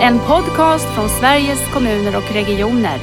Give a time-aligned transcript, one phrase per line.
[0.00, 2.98] En podcast från Sveriges kommuner och regioner.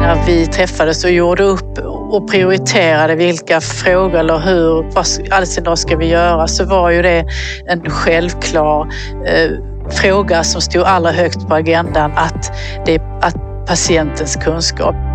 [0.00, 1.78] När vi träffades och gjorde upp
[2.10, 7.24] och prioriterade vilka frågor eller hur, vad Alcindor ska vi göra, så var ju det
[7.66, 8.88] en självklar
[9.26, 9.50] eh,
[9.90, 12.52] fråga som stod allra högst på agendan att,
[12.86, 15.09] det, att patientens kunskap.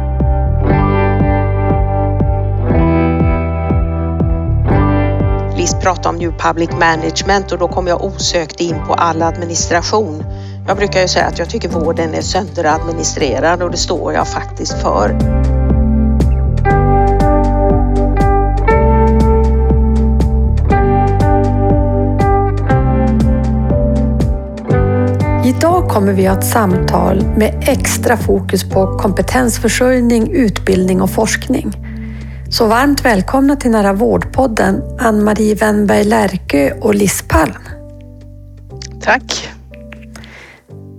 [5.86, 10.24] Prata pratade om New Public Management och då kom jag osökt in på all administration.
[10.68, 14.82] Jag brukar ju säga att jag tycker vården är sönderadministrerad och det står jag faktiskt
[14.82, 15.10] för.
[25.46, 31.85] Idag kommer vi ha ett samtal med extra fokus på kompetensförsörjning, utbildning och forskning.
[32.50, 37.64] Så varmt välkomna till Nära vårdpodden Ann-Marie Wennberg Lärkö och Liz Palm.
[39.02, 39.50] Tack.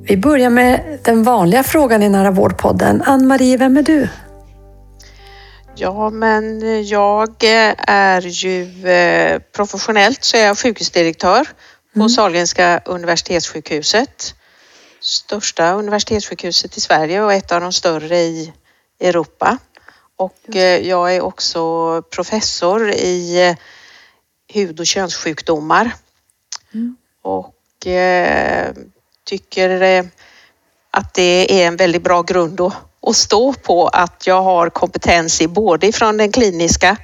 [0.02, 3.02] Vi börjar med den vanliga frågan i Nära vårdpodden.
[3.02, 4.08] Ann-Marie, vem är du?
[5.74, 7.44] Ja, men jag
[7.78, 11.44] är ju eh, professionellt så är jag sjukhusdirektör
[11.94, 12.08] på Mm.
[12.08, 14.34] Sahlgrenska universitetssjukhuset.
[15.00, 18.52] Största universitetssjukhuset i Sverige och ett av de större i
[19.00, 19.58] Europa.
[20.16, 23.56] Och eh, jag är också professor i eh,
[24.54, 25.90] hud och könssjukdomar.
[26.74, 26.96] Mm.
[27.22, 28.72] Och eh,
[29.24, 30.00] tycker
[30.90, 35.40] att det är en väldigt bra grund att, att stå på att jag har kompetens
[35.40, 36.96] i både från den kliniska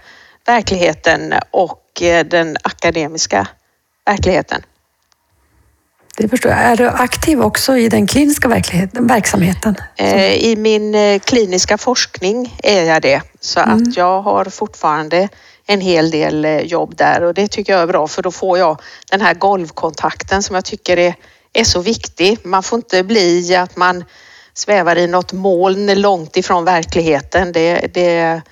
[0.46, 3.48] verkligheten och den akademiska
[4.04, 4.62] verkligheten.
[6.22, 6.60] Det förstår jag.
[6.60, 9.76] Är du aktiv också i den kliniska verksamheten?
[9.96, 13.82] Eh, I min eh, kliniska forskning är jag det så Mm.
[13.82, 15.28] att jag har fortfarande
[15.66, 18.58] en hel del eh, jobb där och det tycker jag är bra för då får
[18.58, 21.14] jag den här golvkontakten som jag tycker är,
[21.52, 22.38] är så viktig.
[22.44, 24.04] Man får inte bli att man
[24.54, 27.52] svävar i något moln långt ifrån verkligheten.
[27.52, 28.42] Det, det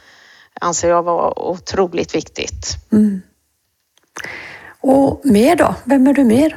[0.61, 2.77] anser jag vara otroligt viktigt.
[2.93, 3.23] Mm.
[4.81, 5.75] Och mer då?
[5.85, 6.57] Vem är du mer?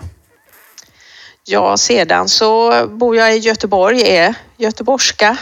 [1.45, 5.37] Ja, sedan så bor jag i Göteborg, är göteborgska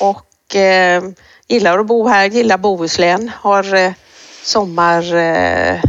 [0.00, 1.02] och eh,
[1.48, 3.92] gillar att bo här, gillar Bohuslän, har eh,
[4.42, 5.80] sommar, eh,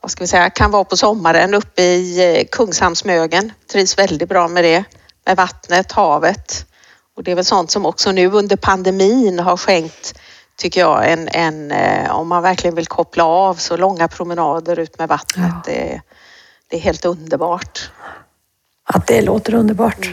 [0.00, 4.48] vad ska vi säga, kan vara på sommaren uppe i eh, Kungshamnsmögen, trivs väldigt bra
[4.48, 4.84] med det,
[5.26, 6.66] med vattnet, havet.
[7.16, 10.18] Och det är väl sånt som också nu under pandemin har skänkt,
[10.56, 14.98] tycker jag, en, en eh, om man verkligen vill koppla av så långa promenader ut
[14.98, 15.52] med vattnet.
[15.54, 15.62] Ja.
[15.64, 16.00] Det,
[16.70, 17.90] det är helt underbart.
[18.92, 20.08] Att det låter underbart.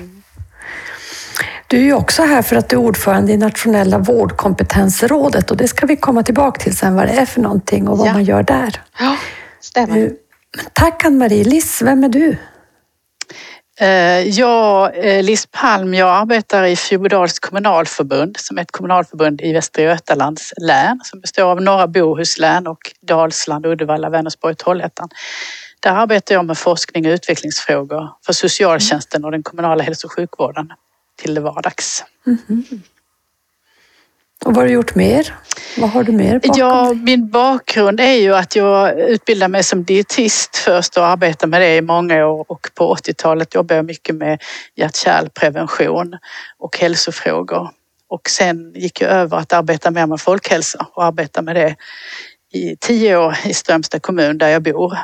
[1.67, 5.67] Du är ju också här för att du är ordförande i nationella vårdkompetensrådet och det
[5.67, 8.13] ska vi komma tillbaka till sen vad det är för någonting och vad Ja.
[8.13, 8.81] man gör där.
[8.99, 9.17] Ja,
[9.61, 10.11] stämmer.
[10.73, 11.43] Tack Ann-Marie.
[11.43, 12.37] Liz, vem är du?
[13.79, 13.87] Eh,
[14.27, 19.83] Jag, eh, Liz Palm, jag arbetar i Fyrbodals kommunalförbund som är ett kommunalförbund i Västra
[19.83, 25.09] Götalands län som består av norra Bohuslän och Dalsland, Uddevalla, Vänersborg Trollhättan.
[25.85, 30.73] Där arbetar jag med forskning och utvecklingsfrågor för socialtjänsten och den kommunala hälso och sjukvården
[31.21, 32.03] till det vardags.
[34.45, 35.35] Och vad har du gjort mer?
[35.77, 36.95] Vad har du mer bakom Ja, dig?
[36.95, 41.75] min bakgrund är ju att jag utbildade mig som dietist först och arbetade med det
[41.75, 44.41] i många år och på 80-talet jobbade jag mycket med
[44.75, 46.17] hjärt-kärlprevention
[46.59, 47.69] och hälsofrågor.
[48.09, 51.75] Och sen gick jag över att arbeta mer med folkhälsa och arbeta med det
[52.53, 54.97] i tio år i Strömstad kommun där jag bor.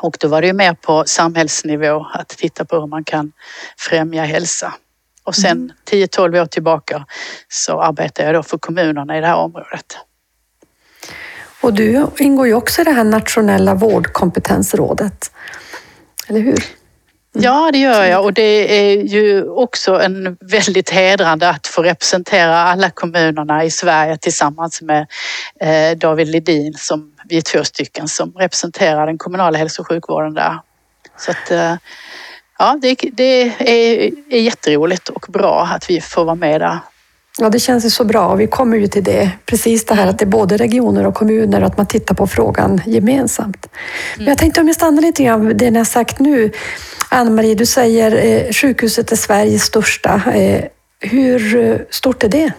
[0.00, 3.32] Och då var det ju mer på samhällsnivå att titta på hur man kan
[3.76, 4.74] främja hälsa.
[5.24, 7.06] Och sen 10-12 år tillbaka
[7.48, 9.96] så arbetar jag då för kommunerna i det här området.
[11.60, 15.32] Och du ingår ju också i det här nationella vårdkompetensrådet.
[16.28, 16.77] Eller hur?
[17.40, 22.56] Ja, det gör jag och det är ju också en väldigt hedrande att få representera
[22.56, 25.06] alla kommunerna i Sverige tillsammans med
[25.60, 30.34] eh, David Ledin som vi är två stycken som representerar den kommunala hälso och sjukvården
[30.34, 30.60] där.
[31.16, 31.74] Så att, eh,
[32.58, 36.78] ja, det, det är, är jätteroligt och bra att vi får vara med där.
[37.40, 39.30] Ja, det känns ju så bra och vi kommer ju till det.
[39.46, 42.26] Precis det här att det är både regioner och kommuner och att man tittar på
[42.26, 43.66] frågan gemensamt.
[44.16, 46.52] Men jag tänkte om jag stannar lite grann vid det ni har sagt nu.
[47.08, 50.22] Ann-Marie, du säger eh, sjukhuset är Sveriges största.
[50.34, 50.64] Eh,
[51.00, 52.52] hur eh, stort är det?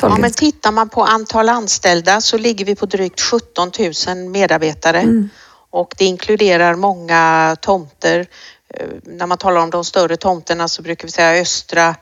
[0.00, 3.70] Ja, men tittar man på antal anställda så ligger vi på drygt 17
[4.08, 5.28] 000 medarbetare Mm.
[5.70, 8.26] och det inkluderar många tomter.
[8.74, 11.94] Eh, När man talar om de större tomterna så brukar vi säga Östra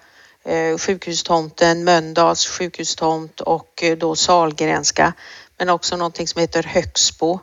[0.45, 5.13] Eh, sjukhustomten, Mölndals sjukhustomt och eh, då Sahlgrenska.
[5.59, 7.41] men också någonting som heter Högsbo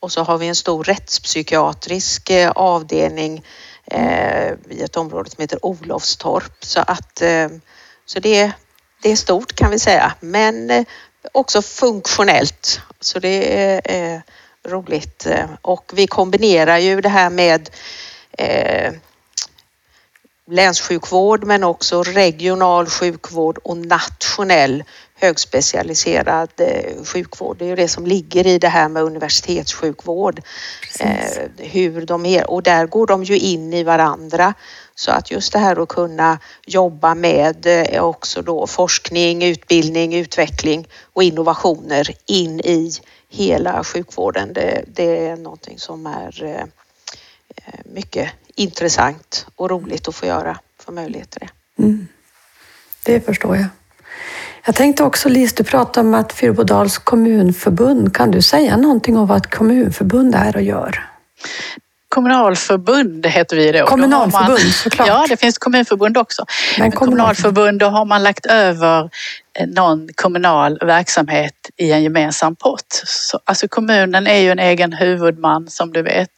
[0.00, 3.44] och så har vi en stor rättspsykiatrisk eh, avdelning
[4.68, 6.64] i ett område som heter Olofstorp.
[6.64, 7.22] Så, att,
[8.06, 8.52] så det,
[9.02, 10.84] det är stort kan vi säga, men
[11.32, 12.80] också funktionellt.
[13.00, 14.22] Så det är
[14.68, 15.26] roligt.
[15.62, 17.70] Och vi kombinerar ju det här med
[20.50, 24.84] länssjukvård men också regional sjukvård och nationell
[25.20, 27.56] högspecialiserad eh, sjukvård.
[27.58, 30.40] Det är ju det som ligger i det här med universitetssjukvård.
[31.00, 34.54] Eh, hur de är, och där går de ju in i varandra.
[34.94, 40.88] Så att just det här att kunna jobba med eh, också då forskning, utbildning, utveckling
[41.12, 42.90] och innovationer in i
[43.28, 44.52] hela sjukvården.
[44.52, 46.66] Det, det är någonting som är
[47.84, 51.82] mycket intressant och roligt att få göra, få möjlighet till det.
[51.82, 52.08] Mm.
[53.04, 53.66] Det förstår jag.
[54.64, 58.14] Jag tänkte också Lis, du pratade om att Fyrbodals kommunförbund.
[58.14, 61.06] Kan du säga någonting om vad ett kommunförbund är och gör?
[62.08, 63.86] Kommunalförbund heter vi då.
[63.86, 65.08] Kommunalförbund då man, såklart.
[65.08, 66.44] Ja, det finns kommunförbund också.
[66.78, 69.10] Men kommunalförbund, då har man lagt över
[69.66, 73.02] någon kommunal verksamhet i en gemensam pott.
[73.06, 76.30] Så, alltså kommunen är ju en egen huvudman som du vet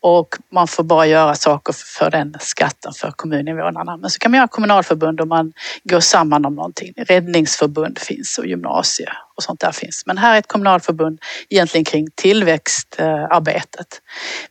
[0.00, 3.96] och man får bara göra saker för den skatten för kommuninvånarna.
[3.96, 5.52] Men så kan man göra kommunalförbund om man
[5.84, 6.92] går samman om någonting.
[6.96, 10.02] Räddningsförbund finns och gymnasie och sånt där finns.
[10.06, 14.00] Men här är ett kommunalförbund egentligen kring tillväxtarbetet.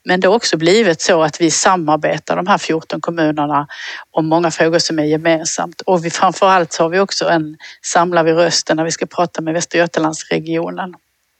[0.04, 3.68] Men det har också blivit så att vi samarbetar de här 14 kommunerna
[4.12, 7.58] om många frågor som är gemensamt och vi, framförallt så har vi också en
[7.96, 10.94] samlar vi rösten när vi ska prata med Västra Götalandsregionen.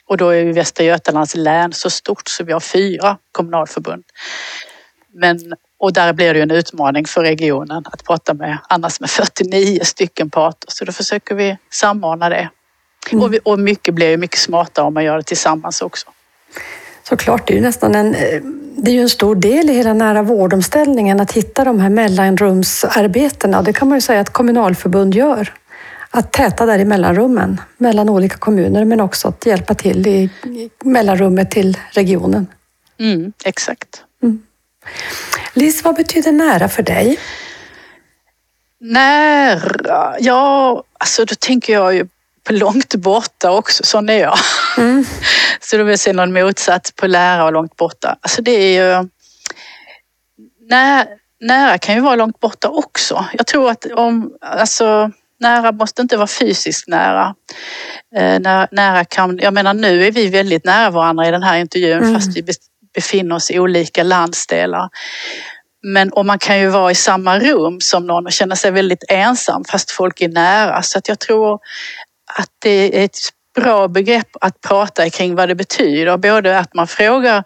[0.06, 4.04] Och då är ju Västra Götalands län så stort så vi har fyra kommunalförbund.
[5.14, 5.38] Men,
[5.80, 9.80] och där blir det ju en utmaning för regionen att prata med, annars med 49
[9.84, 10.68] stycken parter.
[10.72, 12.50] Så då försöker vi samordna det.
[13.12, 13.24] Mm.
[13.24, 16.08] Och, vi, och mycket blir ju mycket smartare om man gör det tillsammans också.
[17.04, 18.42] Såklart, det är ju nästan en, eh,
[18.78, 23.62] det är ju en stor del i hela nära vårdomställningen att hitta de här mellanrumsarbetena.
[23.62, 25.54] Det kan man ju säga att kommunalförbund gör
[26.18, 30.30] att täta där i mellanrummen mellan olika kommuner men också att hjälpa till i
[30.84, 32.48] mellanrummet till regionen.
[33.00, 34.04] Mm, exakt.
[34.24, 34.44] Mm.
[35.54, 37.20] Lis, vad betyder nära för dig?
[38.80, 40.16] Nära?
[40.20, 42.08] Ja, alltså då tänker jag ju
[42.44, 43.84] på långt borta också.
[43.84, 44.38] Sån är jag.
[44.78, 45.06] Mm.
[45.60, 48.18] Så då vill jag se någon motsats på nära och långt borta.
[48.22, 49.10] Alltså det är ju...
[50.70, 51.08] Nä,
[51.40, 53.26] nära kan ju vara långt borta också.
[53.34, 54.34] Jag tror att om...
[54.42, 57.36] Alltså, nära måste inte vara fysiskt nära.
[58.16, 58.40] Eh,
[58.72, 62.14] nära kan, jag menar nu är vi väldigt nära varandra i den här intervjun mm.
[62.14, 62.44] fast vi
[62.96, 64.90] befinner oss i olika landsdelar.
[65.84, 69.04] Men och man kan ju vara i samma rum som någon och känna sig väldigt
[69.10, 70.82] ensam fast folk är nära.
[70.82, 71.60] Så att jag tror
[72.40, 73.18] att det är ett
[73.56, 76.18] bra begrepp att prata kring vad det betyder.
[76.18, 77.44] Både att man frågar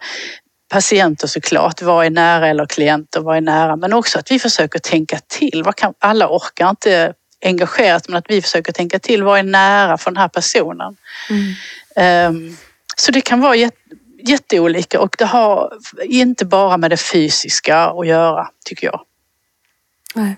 [0.72, 3.76] patienter såklart, vad är nära eller klienter, vad är nära?
[3.76, 5.62] Men också att vi försöker tänka till.
[5.64, 9.22] Vad kan, alla orkar inte engagerat men att vi försöker tänka till.
[9.22, 10.96] Vad är nära för den här personen?
[11.30, 12.36] Mm.
[12.36, 12.56] Um,
[12.96, 13.76] så det kan vara jätte,
[14.24, 15.72] jätteolika och det har
[16.04, 19.00] inte bara med det fysiska att göra, tycker jag.
[20.14, 20.36] Nej.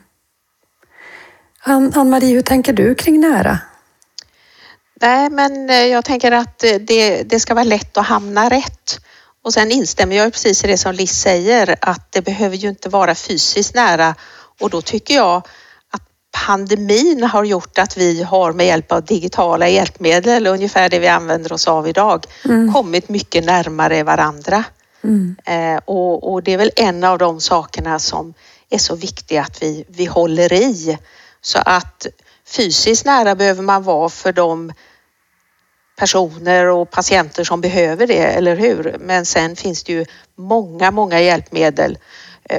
[1.64, 3.58] Ann-Marie, hur tänker du kring nära?
[5.00, 9.00] Nej, men eh, jag tänker att det, det ska vara lätt att hamna rätt.
[9.44, 12.88] Och sen instämmer jag precis i det som Liz säger att det behöver ju inte
[12.88, 14.14] vara fysiskt nära
[14.60, 15.46] och då tycker jag
[16.46, 21.52] pandemin har gjort att vi har med hjälp av digitala hjälpmedel, ungefär det vi använder
[21.52, 22.72] oss av idag, mm.
[22.72, 24.64] kommit mycket närmare varandra.
[25.04, 25.36] Mm.
[25.44, 28.34] Eh, och, och, det är väl en av de sakerna som
[28.70, 30.98] är så viktiga att vi, vi håller i.
[31.40, 32.06] Så att
[32.46, 34.72] fysiskt nära behöver man vara för de
[35.96, 38.96] personer och patienter som behöver det, eller hur?
[39.00, 40.04] Men sen finns det ju
[40.36, 41.98] många, många hjälpmedel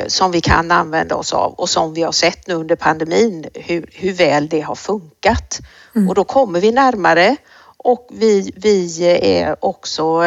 [0.08, 3.90] som vi kan använda oss av och som vi har sett nu under pandemin hur,
[3.92, 5.60] hur väl det har funkat.
[5.96, 6.10] Mm.
[6.10, 7.36] Och då kommer vi närmare
[7.78, 10.24] och vi, vi är också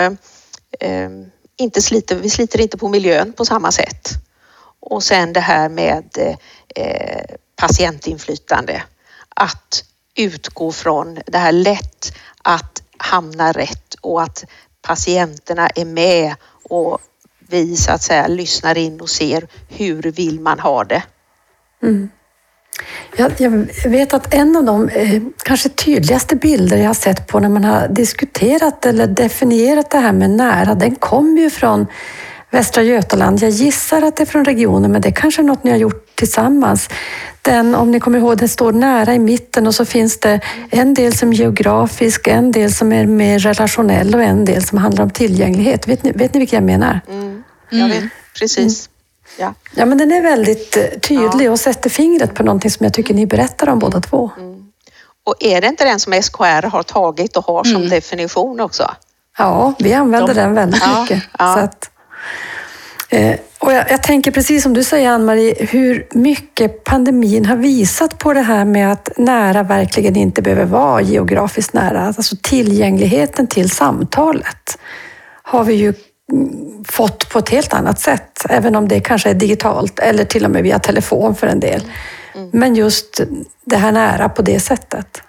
[0.81, 1.11] eh,
[1.57, 4.09] inte sliter, vi sliter inte på miljön på samma sätt.
[4.81, 6.37] Och sen det här med
[6.75, 8.83] eh, patientinflytande.
[9.29, 9.85] Att
[10.15, 14.45] utgå från det här lätt att hamna rätt och att
[14.83, 17.01] patienterna är med och
[17.49, 21.03] vi så att säga lyssnar in och ser hur vill man ha det.
[21.83, 22.09] Mm.
[23.17, 23.51] Jag, jag,
[23.91, 27.65] vet att en av de eh, kanske tydligaste bilder jag har sett på när man
[27.65, 31.87] har diskuterat eller definierat det här med nära, den kommer ju från
[32.51, 33.43] Västra Götaland.
[33.43, 35.79] Jag gissar att det är från regionen, men det är kanske är något ni har
[35.79, 36.89] gjort tillsammans.
[37.43, 40.95] Den, om ni kommer ihåg, den står nära i mitten och så finns det en
[40.95, 45.05] del som är geografisk, en del som är mer relationell och en del som handlar
[45.05, 45.89] om tillgänglighet.
[45.89, 47.01] Vet ni, vet ni vilka jag menar?
[47.09, 47.43] Mm.
[47.71, 48.05] Jag vet
[48.39, 48.89] precis.
[49.39, 49.55] Ja.
[49.75, 53.15] Ja, men den är väldigt eh, tydlig och sätter fingret på någonting som jag tycker
[53.15, 54.31] ni berättar om båda två.
[55.27, 57.89] Och är det inte den som SKR har tagit och har som Mm.
[57.89, 58.91] definition också?
[59.39, 61.23] Ja, vi använder De- den väldigt Ja, mycket.
[61.39, 61.55] ja.
[61.55, 61.91] Så att,
[63.59, 68.33] och jag, jag tänker precis som du säger Ann-Marie, hur mycket pandemin har visat på
[68.33, 72.07] det här med att nära verkligen inte behöver vara geografiskt nära.
[72.07, 74.79] Alltså tillgängligheten till samtalet
[75.43, 75.95] har vi ju
[76.33, 80.45] mm, fått på ett helt annat sätt, även om det kanske är digitalt eller till
[80.45, 81.83] och med via telefon för en del.
[82.53, 83.21] Men just
[83.65, 85.23] det här nära på det sättet.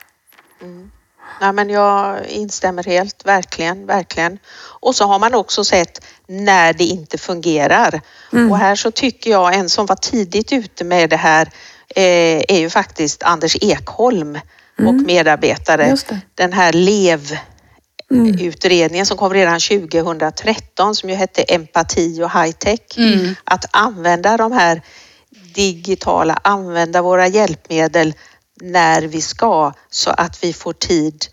[1.41, 4.39] Nej, men jag instämmer helt, verkligen, verkligen.
[4.79, 8.01] Och så har man också sett när det inte fungerar.
[8.49, 11.49] Och här så tycker jag en som var tidigt ute med det här
[11.95, 14.39] eh, är ju faktiskt Anders Ekholm
[14.87, 15.85] och medarbetare.
[16.35, 17.37] Den här LEV
[18.39, 22.79] utredningen som kom redan 2013 som ju hette Empati och high tech.
[23.43, 24.81] Att använda de här
[25.55, 28.13] digitala, använda våra hjälpmedel
[28.61, 31.25] när vi ska så att vi får tid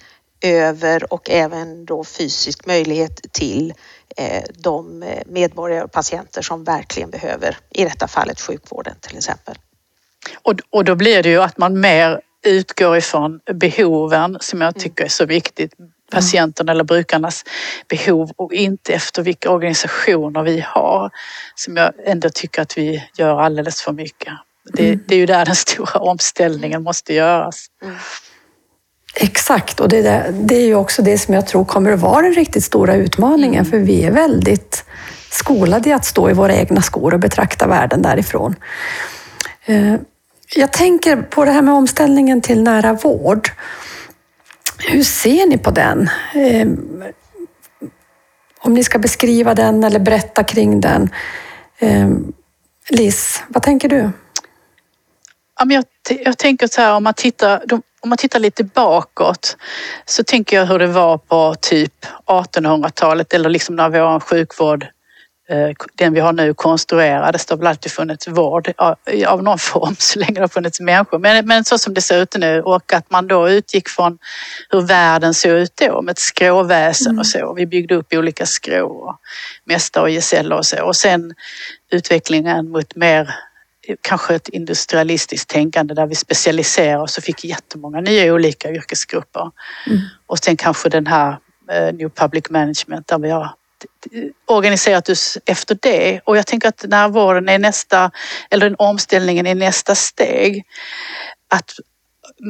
[0.44, 3.74] över och även då fysisk möjlighet till
[4.16, 9.54] eh, de eh, medborgare och patienter som verkligen behöver, i detta fallet sjukvården till exempel.
[10.42, 15.04] Och, och då blir det ju att man mer utgår ifrån behoven som jag tycker
[15.04, 15.74] är så viktigt.
[16.10, 17.44] Patienten eller brukarnas
[17.88, 21.10] behov och inte efter vilka organisationer vi har.
[21.54, 24.32] Som jag ändå tycker att vi gör alldeles för mycket.
[24.72, 27.66] Det, det är ju där den stora omställningen måste göras.
[29.16, 32.22] Exakt, och det, där, det är ju också det som jag tror kommer att vara
[32.22, 34.84] den riktigt stora utmaningen, för vi är väldigt
[35.30, 38.54] skolade i att stå i våra egna skor och betrakta världen därifrån.
[39.64, 39.94] Eh,
[40.56, 43.48] Jag tänker på det här med omställningen till nära vård.
[44.78, 46.10] Hur ser ni på den?
[46.34, 46.68] Eh,
[48.60, 51.10] Om ni ska beskriva den eller berätta kring den.
[51.78, 52.08] Eh,
[52.88, 54.10] Liz, vad tänker du?
[55.64, 55.84] Ja, men jag,
[56.26, 59.56] jag tänker så här om man, tittar, de- om man tittar lite bakåt
[60.06, 64.82] så tänker jag hur det var på typ 1800-talet eller liksom när vår sjukvård,
[65.48, 67.46] eh, den vi har nu, konstruerades.
[67.46, 71.18] Det har väl alltid funnits vård av, någon form så länge det har funnits människor.
[71.18, 74.18] Men, men så som det ser ut nu och att man då utgick från
[74.70, 77.54] hur världen såg ut då med ett skråväsen och så.
[77.54, 79.18] Vi byggde upp olika skrå
[79.64, 80.84] mästare och gesäller och så.
[80.84, 81.34] Och sen
[81.90, 83.34] utvecklingen mot mer
[84.00, 89.50] kanske ett industrialistiskt tänkande där vi specialiserar oss och fick jättemånga nya olika yrkesgrupper.
[90.26, 91.38] Och sen kanske den här
[91.70, 93.50] eh, New Public Management där vi har
[94.46, 96.20] organiserat oss efter det.
[96.24, 98.10] Och jag tänker att närvården är nästa,
[98.50, 100.64] eller den omställningen är nästa steg.
[101.48, 101.70] Att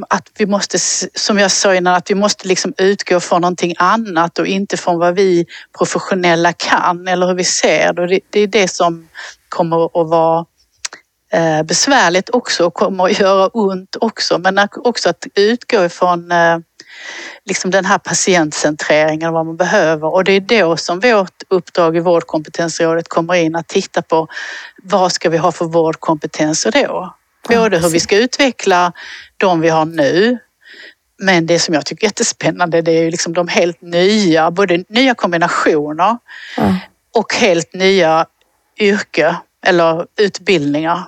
[0.09, 0.79] att vi måste,
[1.15, 4.99] som jag sa innan, att vi måste liksom utgå från någonting annat och inte från
[4.99, 5.47] vad vi
[5.79, 8.21] professionella kan eller hur vi ser det.
[8.31, 8.41] Det.
[8.41, 9.09] Är det som
[9.49, 10.47] kommer att vara
[11.65, 14.39] besvärligt också och kommer att göra ont också.
[14.39, 16.59] Men också att utgå ifrån eh,
[17.45, 20.15] liksom den här patientcentreringen och vad man behöver.
[20.15, 24.29] Och det är då som vårt uppdrag i Vårdkompetensrådet kommer in att titta på
[24.83, 27.15] vad ska vi ha för vårdkompetenser då?
[27.49, 28.93] Både hur vi ska utveckla
[29.37, 30.39] de vi har nu
[31.19, 34.85] men det som jag tycker är jättespännande det är ju liksom de helt nya, både
[34.89, 36.19] nya kombinationer
[36.57, 36.77] Ja.
[37.15, 38.27] och helt nya
[38.79, 39.37] yrke
[39.67, 41.05] eller utbildningar.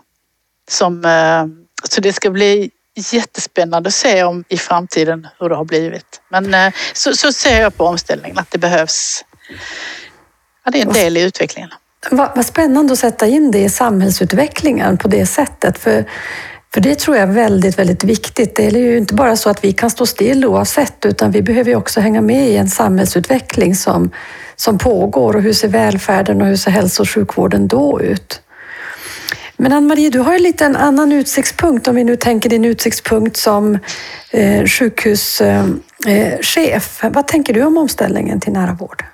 [0.71, 1.45] Som, eh,
[1.89, 6.21] så det ska bli jättespännande att se om i framtiden hur det har blivit.
[6.31, 9.25] Men eh, så, så ser jag på omställningen att det behövs.
[10.65, 11.71] Ja, det är en del i utvecklingen.
[12.11, 15.79] Vad, vad spännande att sätta in det i samhällsutvecklingen på det sättet.
[15.79, 16.05] För,
[16.75, 18.57] för det tror jag är väldigt, väldigt viktigt.
[18.57, 21.71] Det är ju inte bara så att vi kan stå still oavsett, utan vi behöver
[21.71, 24.11] ju också hänga med i en samhällsutveckling som,
[24.57, 25.37] som pågår.
[25.37, 28.43] Och hur ser välfärden och hur ser hälso och sjukvården då ut?
[29.57, 33.37] Men Ann-Marie, du har ju lite en annan utsiktspunkt om vi nu tänker din utsiktspunkt
[33.37, 33.79] som
[34.31, 35.85] eh, sjukhuschef.
[37.05, 37.11] Eh.
[37.11, 39.05] Vad tänker du om omställningen till nära vård?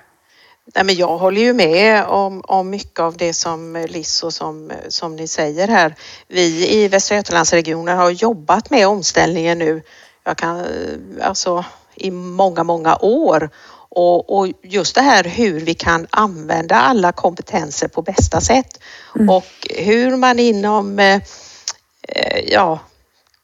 [0.75, 4.71] Nej, men jag håller ju med om, om mycket av det som Liss och som,
[4.87, 5.95] som ni säger här.
[6.27, 9.81] Vi i Västra Götalandsregionen har jobbat med omställningen nu,
[10.23, 10.65] jag kan,
[11.21, 13.49] alltså i många, många år.
[13.95, 18.79] Och, och just det här hur vi kan använda alla kompetenser på bästa sätt
[19.29, 21.21] och hur man inom eh,
[22.07, 22.79] eh, ja,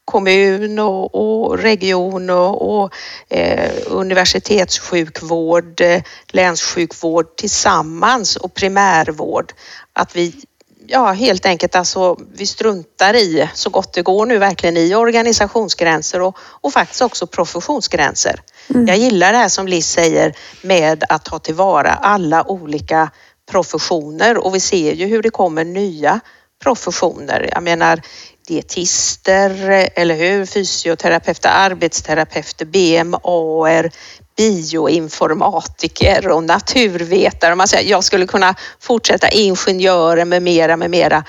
[0.06, 2.94] kommun och, och region och, och
[3.30, 9.54] eh, universitetssjukvård, eh, länssjukvård tillsammans och primärvård.
[9.94, 10.44] Att vi
[10.88, 16.22] ja, helt enkelt alltså vi struntar i så gott det går nu verkligen i organisationsgränser
[16.22, 18.42] och, och faktiskt också professionsgränser.
[18.70, 18.88] Mm.
[18.88, 23.12] Jag gillar det här som Liz säger med att ta tillvara alla olika
[23.52, 26.20] professioner och vi ser ju hur det kommer nya
[26.64, 27.50] professioner.
[27.54, 28.02] Jag menar
[28.48, 29.50] dietister,
[29.96, 30.46] eller hur?
[30.46, 33.92] Fysioterapeuter, arbetsterapeuter, BMAer,
[34.38, 37.56] bioinformatiker och naturvetare.
[37.56, 41.24] Man säger, jag skulle kunna fortsätta ingenjörer med mera, med mera.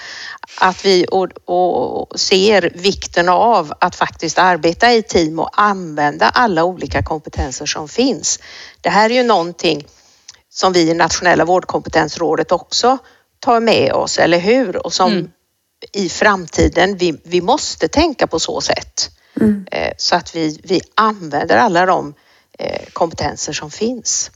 [0.58, 6.64] Att vi och, och ser vikten av att faktiskt arbeta i team och använda alla
[6.64, 8.38] olika kompetenser som finns.
[8.80, 9.86] Det här är ju någonting
[10.50, 12.98] som vi i Nationella vårdkompetensrådet också
[13.38, 14.86] tar med oss, eller hur?
[14.86, 15.30] Och som mm.
[15.92, 19.10] i framtiden, vi, vi måste tänka på så sätt.
[19.40, 19.66] Mm.
[19.70, 22.14] Eh, så att vi, vi använder alla de
[22.62, 24.30] Eh, kompetenser som finns.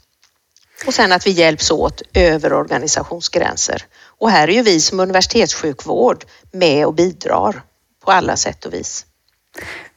[0.87, 3.83] Och sen att vi hjälps åt över organisationsgränser.
[4.19, 7.63] Och här är ju vi som universitetssjukvård med och bidrar
[8.05, 9.07] på alla sätt och vis.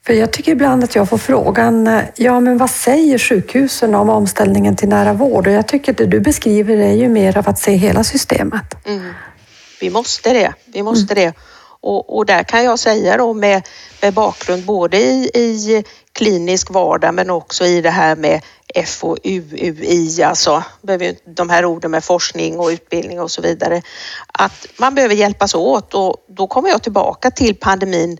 [0.05, 4.75] För jag tycker ibland att jag får frågan, ja men vad säger sjukhusen om omställningen
[4.75, 5.47] till nära vård?
[5.47, 8.85] Och jag tycker det du beskriver är ju mer av att se hela systemet.
[8.85, 9.13] Mm.
[9.79, 11.25] Vi måste det, vi måste mm.
[11.25, 11.39] det.
[11.81, 13.67] Och, och, där kan jag säga då med,
[14.01, 18.41] med bakgrund både i, i klinisk vardag men också i det här med
[18.85, 20.63] FoUI, alltså
[21.25, 23.81] de här orden med forskning och utbildning och så vidare.
[24.27, 28.17] Att man behöver hjälpas åt och då kommer jag tillbaka till pandemin,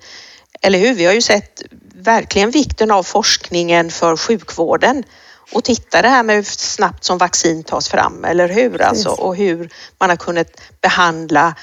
[0.62, 0.94] eller hur?
[0.94, 1.62] Vi har ju sett
[1.96, 5.04] verkligen vikten av forskningen för sjukvården
[5.52, 8.82] och titta det här med hur snabbt som vaccin tas fram, eller hur?
[8.82, 10.48] Alltså, och hur man har kunnat
[10.82, 11.56] behandla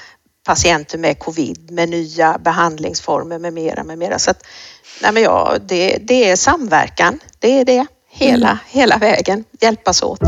[0.45, 4.19] patienter med covid med nya behandlingsformer med mera, med mera.
[4.19, 4.45] Så att,
[5.01, 7.19] nej men ja, det, det är samverkan.
[7.39, 8.57] Det är det hela, mm.
[8.67, 9.43] hela vägen.
[9.61, 10.21] Hjälpas åt.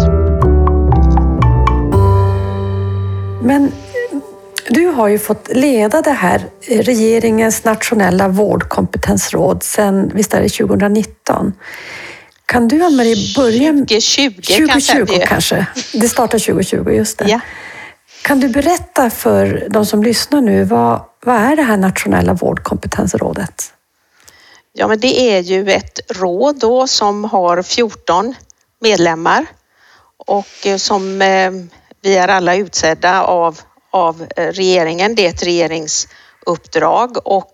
[3.41, 3.71] Men
[4.69, 11.53] du har ju fått leda det här regeringens nationella vårdkompetensråd sedan, visst är det 2019?
[12.45, 13.71] Kan du Ann-Marie börja...
[13.71, 15.27] 2020, 2020 kanske.
[15.27, 15.65] kanske.
[15.93, 17.25] Det startar 2020, just det.
[17.27, 17.39] Ja.
[18.21, 23.73] Kan du berätta för de som lyssnar nu, vad, vad är det här nationella vårdkompetensrådet?
[24.79, 28.35] Ja, men det är ju ett råd då som har 14
[28.79, 29.45] medlemmar
[30.17, 31.51] och eh, som eh,
[32.01, 33.59] vi är alla utsedda av,
[33.91, 35.15] av eh, regeringen.
[35.15, 37.53] Det är ett regeringsuppdrag och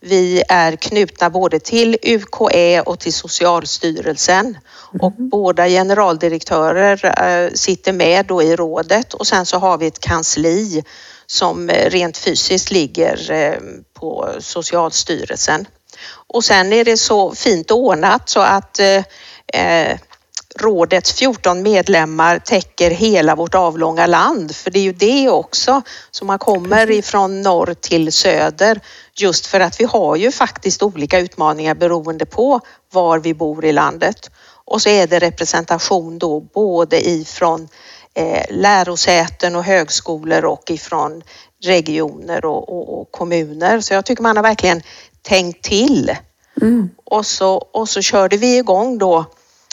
[0.00, 4.60] vi är knutna både till UKÄ och till Socialstyrelsen mm.
[5.00, 10.84] och båda generaldirektörer sitter med då i rådet och sen så har vi ett kansli
[11.26, 13.58] som rent fysiskt ligger
[13.94, 15.66] på Socialstyrelsen.
[16.26, 18.80] Och sen är det så fint ordnat så att
[19.52, 19.98] eh,
[20.60, 24.56] rådets 14 medlemmar täcker hela vårt avlånga land.
[24.56, 28.80] För det är ju det också, så man kommer ifrån norr till söder
[29.14, 32.60] just för att vi har ju faktiskt olika utmaningar beroende på
[32.92, 34.30] var vi bor i landet.
[34.64, 37.68] Och så är det representation då både ifrån
[38.14, 41.22] eh, lärosäten och högskolor och ifrån
[41.64, 43.80] regioner och, och, och, kommuner.
[43.80, 44.82] Så jag tycker man har verkligen
[45.28, 46.16] tänkt till.
[46.62, 46.90] Mm.
[47.04, 49.24] Och, så, och så körde vi igång då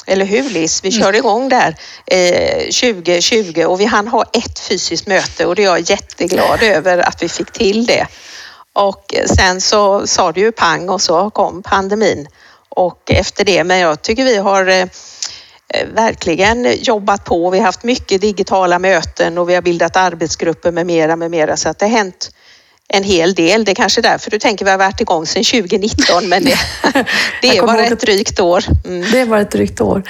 [0.08, 0.84] eller hur Liz?
[0.84, 5.62] Vi körde igång där eh, 2020 och vi hann ha ett fysiskt möte och det
[5.62, 8.08] är jag jätteglad över att vi fick till det.
[8.74, 12.28] Och sen så sa det ju pang och så kom pandemin
[12.70, 14.86] och efter det, men jag tycker vi har eh,
[15.94, 17.50] verkligen jobbat på.
[17.50, 21.58] Vi har haft mycket digitala möten och vi har bildat arbetsgrupper med mera, med mera
[21.58, 22.32] så att det har hänt
[22.88, 23.66] en hel del.
[23.66, 26.58] Det är kanske är därför du tänker vi har varit igång sedan 2019 men det,
[27.42, 28.64] det var ett drygt år.
[28.86, 29.12] Mm.
[29.12, 30.04] Det var ett drygt år.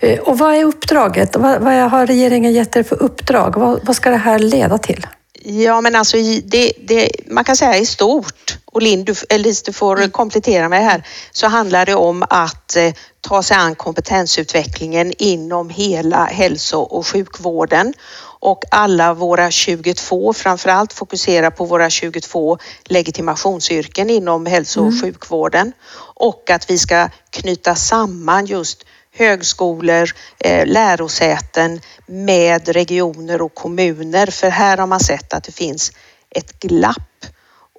[0.00, 1.36] Eh, och vad är uppdraget?
[1.36, 3.56] Vad, vad har regeringen gett er för uppdrag?
[3.56, 5.06] Vad, vad ska det här leda till?
[5.44, 9.72] Ja men alltså det, det, man kan säga i stort och Linn, du, Elise, du
[9.72, 10.10] får mm.
[10.10, 12.92] komplettera mig här, så handlar det om att eh,
[13.22, 17.94] ta sig an kompetensutvecklingen inom hela hälso och sjukvården
[18.40, 25.00] och alla våra 22, framförallt fokusera på våra 22 legitimationsyrken inom hälso och mm.
[25.00, 25.72] sjukvården
[26.14, 34.50] och att vi ska knyta samman just högskolor, eh, lärosäten med regioner och kommuner för
[34.50, 35.92] här har man sett att det finns
[36.30, 37.26] ett glapp.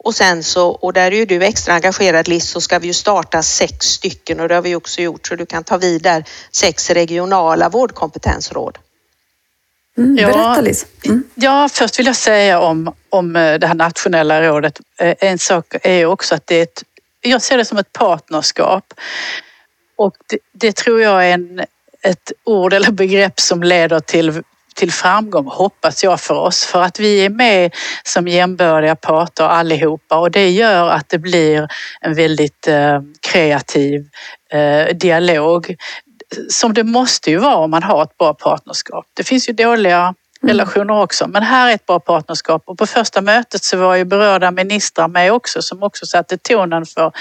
[0.03, 2.93] Och sen så, och där är ju du extra engagerad Liz, så ska vi ju
[2.93, 6.23] starta sex stycken och det har vi också gjort så du kan ta vid där
[6.51, 8.77] sex regionala vårdkompetensråd.
[9.97, 10.85] Mm, berätta Liz.
[11.05, 11.23] Mm.
[11.35, 14.79] Ja, först vill jag säga om, om eh, det här nationella rådet.
[14.99, 16.83] Eh, en sak är också att det är ett
[17.23, 18.93] jag ser det som ett partnerskap.
[19.95, 21.59] Och det, det tror jag är en,
[22.01, 26.99] ett ord eller begrepp som leder till till framgång hoppas jag för oss för att
[26.99, 31.67] vi är med som jämbördiga parter allihopa och det gör att det blir
[32.01, 34.09] en väldigt eh, kreativ
[34.51, 35.75] eh, dialog
[36.49, 39.05] som det måste ju vara om man har ett bra partnerskap.
[39.13, 40.15] Det finns ju dåliga mm.
[40.43, 41.27] relationer också.
[41.27, 45.07] Men här är ett bra partnerskap och på första mötet så var ju berörda ministrar
[45.07, 47.11] med också som också satte tonen för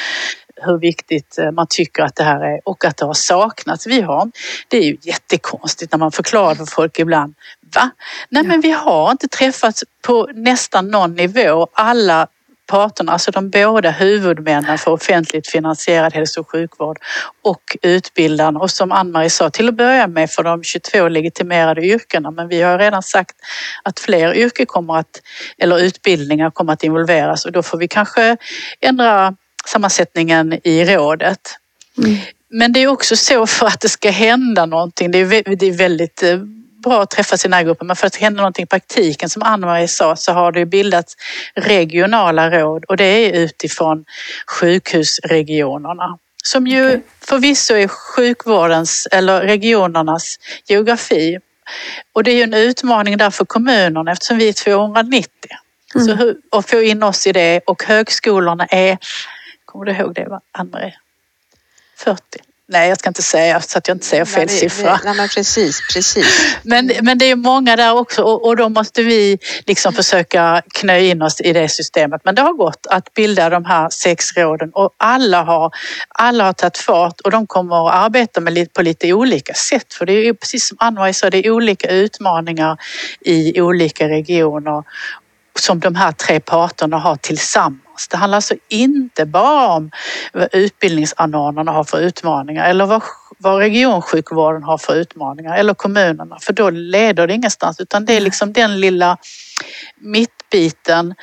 [0.64, 3.86] hur viktigt eh, man tycker att det här är och att det har saknats.
[3.86, 4.30] Vi har,
[4.68, 7.34] det är ju jättekonstigt när man förklarar för folk ibland.
[7.74, 7.90] Va?
[8.28, 11.68] Nej men vi har inte träffats på nästan någon nivå.
[11.72, 12.28] Alla
[12.72, 16.98] parterna, alltså de båda huvudmännen för offentligt finansierad hälso och sjukvård
[17.42, 22.30] och utbildarna och som Ann-Marie sa, till att börja med för de 22 legitimerade yrkena
[22.30, 23.36] men vi har redan sagt
[23.82, 25.20] att fler yrken kommer att,
[25.58, 28.36] eller utbildningar kommer att involveras och då får vi kanske
[28.80, 31.40] ändra sammansättningen i rådet.
[31.98, 32.16] Mm.
[32.48, 35.10] Men det är också så för att det ska hända någonting.
[35.10, 36.38] Det är, det är väldigt eh,
[36.84, 39.88] bra att träffa sina grupper men för att det hända någonting i praktiken som Ann-Marie
[39.88, 41.16] sa så har det bildats
[41.54, 44.04] regionala råd och det är utifrån
[44.46, 47.00] sjukhusregionerna som ju okay.
[47.20, 51.38] förvisso är sjukvårdens eller regionernas geografi.
[52.12, 55.30] Och det är ju en utmaning där för kommunerna eftersom vi är 290.
[55.94, 56.06] Mm.
[56.06, 58.98] Så hur, och få in oss i det och högskolorna är,
[59.72, 60.94] kommer du ihåg det Ann-Marie?
[61.96, 62.20] 40.
[62.68, 65.00] Nej, jag ska inte säga så att jag inte säger fel nej, siffra.
[65.04, 66.56] Nej, men precis, precis.
[66.62, 70.98] Men, men det är många där också och, och då måste vi liksom försöka knö
[70.98, 72.20] in oss i det systemet.
[72.24, 75.70] Men det har gått att bilda de här sex råden och alla har,
[76.08, 79.94] alla har tagit fart och de kommer att arbeta med, på lite olika sätt.
[79.94, 82.76] För det är ju precis som Ann-Marie sa, det är olika utmaningar
[83.20, 84.84] i olika regioner
[85.58, 88.08] som de här tre parterna har tillsammans.
[88.10, 89.90] Det handlar alltså inte bara om
[90.32, 93.02] vad utbildningsanordnarna har för utmaningar eller vad,
[93.38, 98.20] vad regionsjukvården har för utmaningar eller kommunerna för då leder det ingenstans utan det är
[98.20, 99.18] liksom den lilla
[99.96, 101.14] mittbiten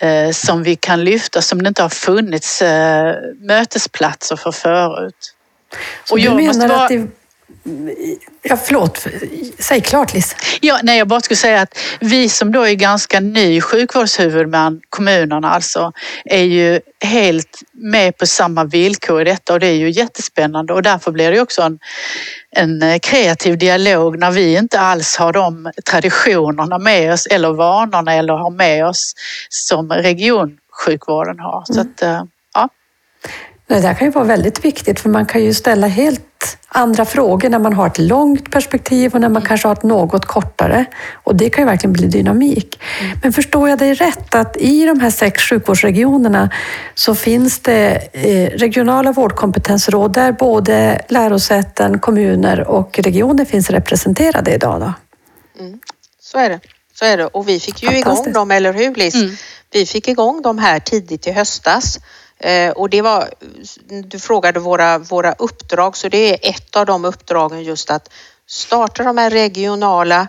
[0.00, 5.34] eh, som vi kan lyfta som det inte har funnits eh, mötesplatser för förut.
[6.04, 7.06] Så och jag du menar att det
[8.42, 9.06] Ja, förlåt,
[9.58, 10.36] säg klart Liz.
[10.60, 15.50] Ja, nej, jag bara skulle säga att vi som då är ganska ny sjukvårdshuvudman, kommunerna
[15.50, 15.92] alltså,
[16.24, 20.82] är ju helt med på samma villkor i detta och det är ju jättespännande och
[20.82, 21.78] därför blir det också en,
[22.50, 28.34] en kreativ dialog när vi inte alls har de traditionerna med oss eller vanorna eller
[28.34, 29.14] har med oss
[29.48, 31.64] som regionsjukvården har.
[31.64, 31.86] Så mm.
[31.86, 32.22] att, eh,
[32.54, 32.68] ja.
[33.66, 36.35] Det där kan ju vara väldigt viktigt för man kan ju ställa helt
[36.76, 39.48] andra frågor när man har ett långt perspektiv och när man mm.
[39.48, 40.84] kanske har ett något kortare.
[41.12, 42.80] Och det kan ju verkligen bli dynamik.
[43.00, 43.18] Mm.
[43.22, 46.50] Men förstår jag dig rätt att i de här sex sjukvårdsregionerna
[46.94, 54.80] så finns det eh, regionala vårdkompetensråd där både lärosäten, kommuner och regioner finns representerade idag?
[54.80, 54.92] Då?
[55.64, 55.80] Mm.
[56.20, 56.60] Så är det.
[56.94, 57.26] Så är det.
[57.26, 59.14] Och vi fick ju igång dem, eller hur Liz?
[59.14, 59.36] Mm.
[59.70, 61.98] Vi fick igång dem här tidigt i höstas.
[62.38, 63.30] Eh, och det var,
[64.04, 68.08] du frågade våra, våra uppdrag, så det är ett av de uppdragen just att
[68.46, 70.28] starta de här regionala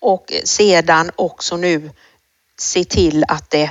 [0.00, 1.90] och sedan också nu
[2.58, 3.70] se till att det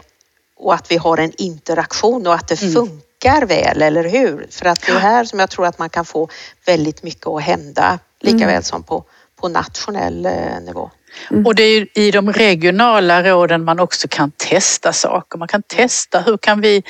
[0.56, 2.74] och att vi har en interaktion och att det mm.
[2.74, 4.48] funkar väl, eller hur?
[4.50, 6.30] För att det är här som jag tror att man kan få
[6.66, 8.48] väldigt mycket att hända, lika mm.
[8.48, 9.04] väl som på,
[9.36, 10.92] på nationell eh, nivå.
[11.32, 11.46] Mm.
[11.46, 15.38] Och det är i de regionala råden man också kan testa saker.
[15.38, 16.84] Man kan testa hur kan vi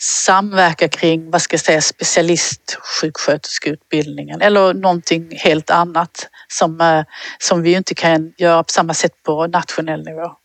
[0.00, 7.04] samverka kring, vad ska jag säga, specialistsjuksköterskeutbildningen eller någonting helt annat som, eh,
[7.38, 10.36] som vi inte kan göra på samma sätt på nationell nivå.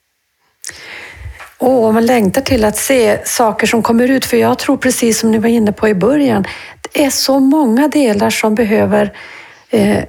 [1.59, 5.31] Oh, man längtar till att se saker som kommer ut, för jag tror precis som
[5.31, 6.45] ni var inne på i början,
[6.81, 9.13] det är så många delar som behöver
[9.69, 10.03] eh,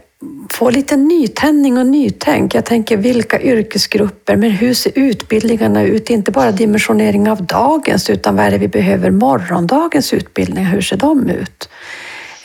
[0.51, 2.55] få lite nytändning och nytänk.
[2.55, 6.11] Jag tänker vilka yrkesgrupper, men hur ser utbildningarna ut?
[6.11, 10.71] Inte bara dimensionering av dagens, utan vad är det vi behöver morgondagens utbildningar?
[10.71, 11.69] Hur ser de ut?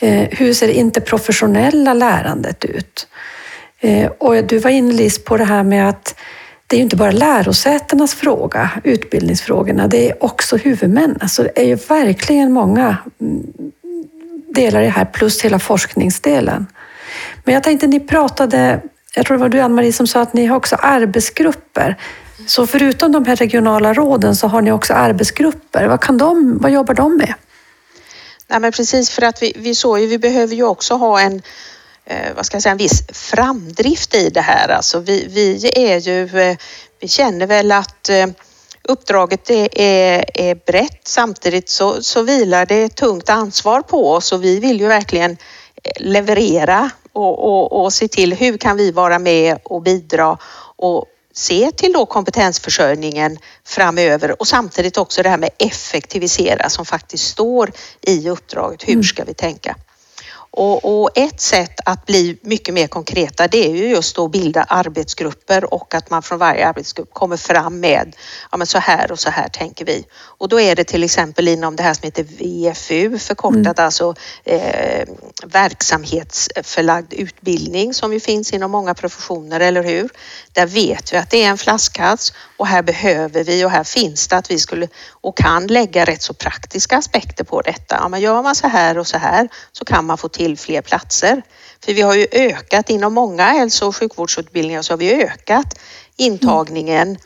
[0.00, 3.06] Eh, hur ser det interprofessionella lärandet ut?
[3.80, 6.14] Eh, och du var inne Liz på det här med att
[6.66, 11.18] det är ju inte bara lärosätenas fråga, utbildningsfrågorna, det är också huvudmän.
[11.20, 13.46] Alltså det är ju verkligen många mm,
[14.54, 16.66] delar i det här, plus hela forskningsdelen.
[17.44, 18.80] Men jag tänkte, ni pratade,
[19.14, 21.96] jag tror det var du Ann-Marie som sa att ni har också arbetsgrupper.
[22.46, 25.86] Så förutom de här regionala råden så har ni också arbetsgrupper.
[25.86, 27.34] Vad, kan de, vad jobbar de med?
[28.48, 31.42] Nej, men precis för att vi, vi såg ju, vi behöver ju också ha en
[32.04, 34.68] eh, vad ska jag säga, en viss framdrift i det här.
[34.68, 36.56] Alltså vi, vi är ju, eh,
[37.00, 38.26] vi känner väl att eh,
[38.88, 41.00] uppdraget är, är, är brett.
[41.04, 45.36] Samtidigt så, så vilar det tungt ansvar på oss och vi vill ju verkligen
[45.96, 50.38] leverera och, och, och se till hur kan vi vara med och bidra
[50.76, 57.24] och se till då kompetensförsörjningen framöver och samtidigt också det här med effektivisera som faktiskt
[57.28, 58.88] står i uppdraget.
[58.88, 59.04] Hur mm.
[59.04, 59.76] ska vi tänka?
[60.56, 64.62] Och, och, ett sätt att bli mycket mer konkreta det är ju just att bilda
[64.62, 68.16] arbetsgrupper och att man från varje arbetsgrupp kommer fram med
[68.50, 70.06] ja men så här och så här tänker vi.
[70.14, 73.84] Och då är det till exempel inom det här som heter VFU förkortat mm.
[73.84, 74.14] alltså
[74.44, 75.08] eh,
[75.46, 80.08] verksamhetsförlagd utbildning som ju finns inom många professioner, eller hur?
[80.52, 84.28] Där vet vi att det är en flaskhals och här behöver vi och här finns
[84.28, 84.88] det att vi skulle
[85.24, 87.98] och kan lägga rätt så praktiska aspekter på detta.
[88.00, 90.82] Ja, men gör man så här och så här så kan man få till fler
[90.82, 91.42] platser.
[91.84, 95.78] För vi har ju ökat inom många hälso och sjukvårdsutbildningar så har vi ökat
[96.16, 97.18] intagningen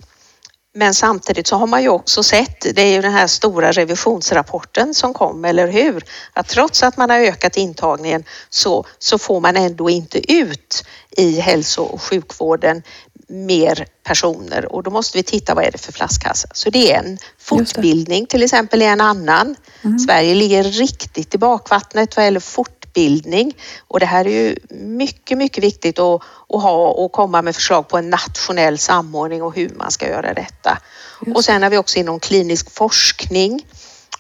[0.75, 4.95] men samtidigt så har man ju också sett, det är ju den här stora revisionsrapporten
[4.95, 6.05] som kom, eller hur?
[6.33, 11.41] Att trots att man har ökat intagningen så, så får man ändå inte ut i
[11.41, 12.83] hälso och sjukvården
[13.29, 16.51] mer personer och då måste vi titta vad är det för flaskhalsar.
[16.55, 19.57] Så det är en fortbildning till exempel är en annan.
[19.83, 19.99] Mm.
[19.99, 23.57] Sverige ligger riktigt i bakvattnet vad gäller fortbildning
[23.89, 27.89] och det här är ju mycket, mycket viktigt att, att ha och komma med förslag
[27.89, 30.79] på en nationell samordning och hur man ska göra detta.
[31.27, 31.37] Just.
[31.37, 33.63] Och sen har vi också inom klinisk forskning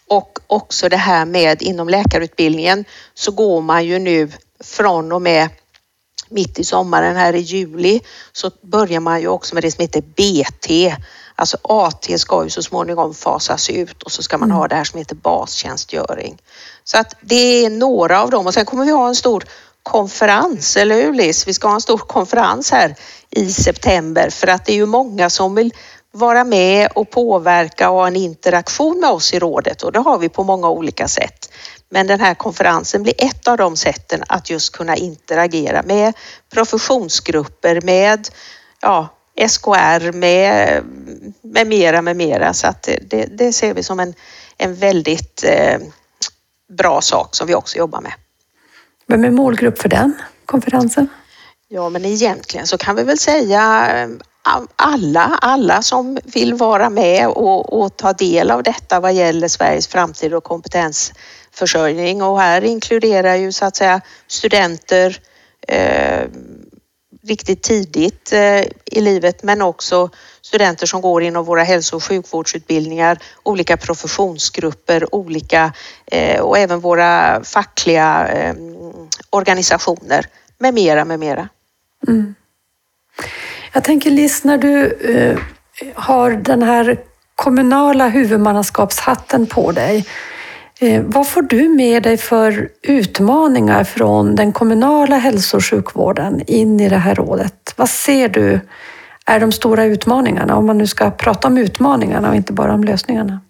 [0.08, 4.32] och också det här med inom läkarutbildningen så går man ju nu
[4.64, 5.48] från och med
[6.30, 8.00] mitt i sommaren här i juli
[8.32, 10.96] så börjar man ju också med det som heter BT.
[11.34, 14.58] Alltså AT ska ju så småningom fasas ut och så ska man mm.
[14.58, 16.38] ha det här som heter bastjänstgöring.
[16.84, 19.44] Så att det är några av dem och sen kommer vi ha en stor
[19.82, 21.48] konferens, eller hur Liz?
[21.48, 22.94] Vi ska ha en stor konferens här
[23.30, 25.72] i september för att det är ju många som vill
[26.12, 30.18] vara med och påverka och ha en interaktion med oss i rådet och det har
[30.18, 31.50] vi på många olika sätt.
[31.90, 36.14] Men den här konferensen blir ett av de sätten att just kunna interagera med
[36.50, 38.28] professionsgrupper, med
[38.80, 39.08] ja,
[39.48, 40.82] SKR, med,
[41.42, 42.54] med mera, med mera.
[42.54, 44.14] Så att det, det ser vi som en,
[44.56, 45.78] en väldigt eh,
[46.72, 48.12] bra sak som vi också jobbar med.
[49.06, 51.08] Vem är målgrupp för den konferensen?
[51.68, 54.08] Ja, men egentligen så kan vi väl säga eh,
[54.76, 59.86] alla, alla som vill vara med och, och ta del av detta vad gäller Sveriges
[59.86, 61.12] framtid och kompetens
[61.58, 65.18] försörjning och här inkluderar ju så att säga studenter
[65.68, 66.24] eh,
[67.22, 70.10] riktigt tidigt eh, i livet men också
[70.42, 75.72] studenter som går inom våra hälso och sjukvårdsutbildningar, olika professionsgrupper, olika
[76.06, 78.54] eh, och även våra fackliga eh,
[79.30, 80.26] organisationer
[80.58, 81.48] med mera, med mera.
[82.08, 82.34] Mm.
[83.72, 85.38] Jag tänker Liz, när du eh,
[85.94, 86.98] har den här
[87.34, 90.06] kommunala huvudmannaskapshatten på dig
[90.80, 96.80] Eh, vad får du med dig för utmaningar från den kommunala hälso och sjukvården in
[96.80, 97.74] i det här rådet?
[97.76, 98.60] Vad ser du
[99.26, 102.84] är de stora utmaningarna, om man nu ska prata om utmaningarna och inte bara om
[102.84, 103.40] lösningarna?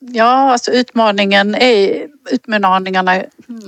[0.00, 3.22] Ja, alltså utmaningen är, utmaningarna,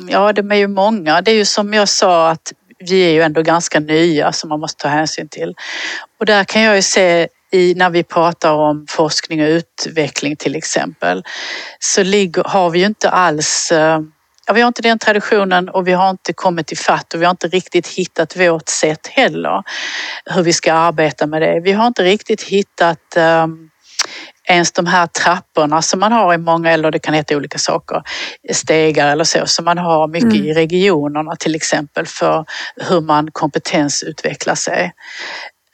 [0.09, 1.21] ja de är ju många.
[1.21, 4.61] Det är ju som jag sa att vi är ju ändå ganska nya som man
[4.61, 5.55] måste ta hänsyn till.
[6.19, 10.55] Och där kan jag ju se i, när vi pratar om forskning och utveckling till
[10.55, 11.25] exempel,
[11.79, 14.01] så ligger, har vi ju inte alls eh,
[14.49, 17.25] Ja, vi har inte den traditionen och vi har inte kommit i fatt och vi
[17.25, 19.63] har inte riktigt hittat vårt sätt heller.
[20.25, 21.61] Hur vi ska arbeta med det.
[21.61, 23.71] Vi har inte riktigt hittat um,
[24.49, 28.03] ens de här trapporna som man har i många, eller det kan heta olika saker,
[28.53, 30.45] stegar eller så, som man har mycket mm.
[30.45, 32.45] i regionerna till exempel för
[32.77, 34.93] hur man kompetensutvecklar sig.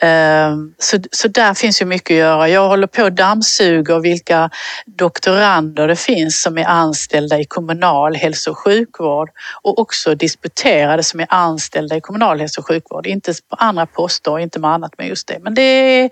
[0.05, 2.49] Ehm, så, så där finns ju mycket att göra.
[2.49, 4.51] Jag håller på att dammsuga vilka
[4.87, 9.31] doktorander det finns som är anställda i kommunal hälso och sjukvård
[9.63, 13.07] och också disputerade som är anställda i kommunal hälso och sjukvård.
[13.07, 15.39] Inte på andra poster inte med annat med just det.
[15.43, 16.11] Men det är,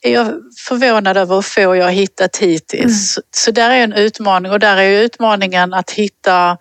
[0.00, 0.26] jag
[0.68, 2.82] förvånad över hur få jag har hittat hittills.
[2.82, 2.94] Mm.
[2.94, 6.56] Så, så där är en utmaning och där är utmaningen att hitta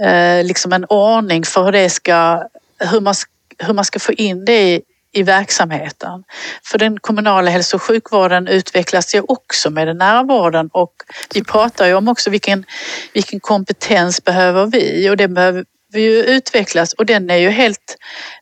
[0.00, 2.48] eh, liksom en ordning för hur det ska,
[2.78, 3.14] hur man,
[3.58, 4.82] hur man ska få in det i,
[5.14, 6.24] i verksamheten.
[6.64, 10.92] För den kommunala hälso och sjukvården utvecklas ju också med den nära vården och
[11.34, 12.64] vi pratar ju om också vilken,
[13.12, 17.96] vilken kompetens behöver vi och det behöver ju utvecklas och den är ju helt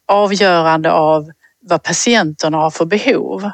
[0.06, 1.30] avgörande av
[1.60, 3.50] vad patienterna har för behov.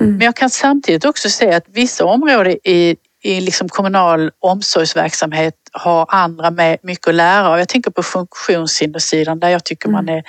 [0.00, 0.12] Mm.
[0.12, 6.06] Men jag kan samtidigt också se att vissa områden i, i liksom kommunal omsorgsverksamhet har
[6.08, 7.58] andra med mycket att lära av.
[7.58, 10.24] Jag tänker på funktionshindersidan där jag tycker man är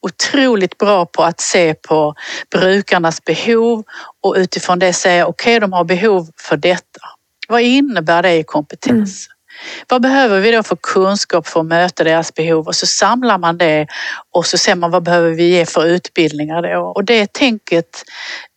[0.00, 2.14] otroligt bra på att se på
[2.50, 3.84] brukarnas behov
[4.22, 7.00] och utifrån det säga okej, okay, de har behov för detta.
[7.48, 9.26] Vad innebär det i kompetens?
[9.26, 9.41] Mm.
[9.88, 12.66] Vad behöver vi då för kunskap för att möta deras behov?
[12.66, 13.86] Och så samlar man det
[14.30, 16.80] och så ser man vad behöver vi ge för utbildningar då?
[16.82, 18.04] Och det tänket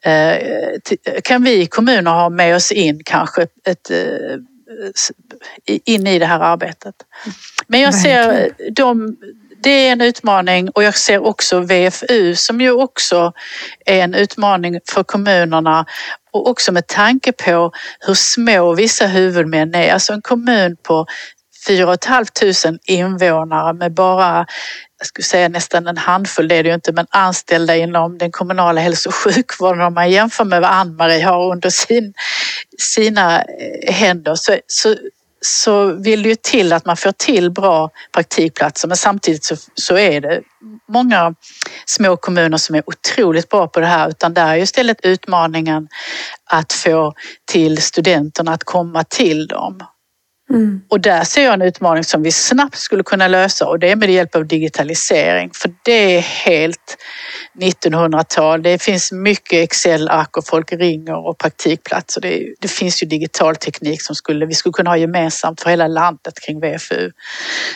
[0.05, 0.37] eh,
[1.23, 4.37] kan vi i kommuner ha med oss in kanske ett, eh,
[5.65, 6.95] in i det här arbetet.
[7.67, 9.17] Men jag ser de,
[9.65, 13.33] det är en utmaning och jag ser också VFU som ju också
[13.85, 15.85] är en utmaning för kommunerna
[16.31, 19.93] och också med tanke på hur små vissa huvudmän är.
[19.93, 21.05] Alltså en kommun på
[21.67, 24.45] 4 500 invånare med bara
[24.97, 28.31] jag skulle säga nästan en handfull, det är det ju inte, men anställda inom den
[28.31, 32.13] kommunala hälso och sjukvården om man jämför med vad Ann-Marie har under sin,
[32.77, 34.95] sina eh, händer så, så,
[35.45, 39.97] så vill det ju till att man får till bra praktikplatser men samtidigt så, så
[39.97, 40.41] är det
[40.89, 41.35] många
[41.85, 45.87] små kommuner som är otroligt bra på det här utan där är ju istället utmaningen
[46.45, 47.13] att få
[47.45, 49.79] till studenterna att komma till dem.
[50.49, 50.81] Mm.
[50.89, 53.95] Och där ser jag en utmaning som vi snabbt skulle kunna lösa och det är
[53.95, 55.49] med hjälp av digitalisering.
[55.53, 56.97] För det är helt
[57.59, 58.63] 1900-tal.
[58.63, 62.21] Det finns mycket Excel-ark och folk ringer och praktikplatser.
[62.21, 65.87] Det, det, finns ju digital teknik som skulle, vi skulle kunna ha gemensamt för hela
[65.87, 67.11] landet kring VFU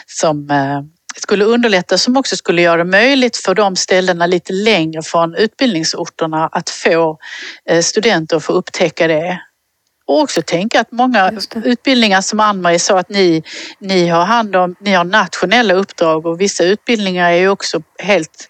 [0.05, 0.81] som eh,
[1.15, 6.49] skulle underlätta som också skulle göra det möjligt för de ställena lite längre från utbildningsorterna
[6.51, 7.17] att få
[7.69, 9.41] eh, studenter att få upptäcka det
[10.09, 11.31] och också tänka att många
[11.63, 13.43] utbildningar som Ann-Marie sa att ni,
[13.79, 18.49] ni har hand om, ni har nationella uppdrag och vissa utbildningar är ju också helt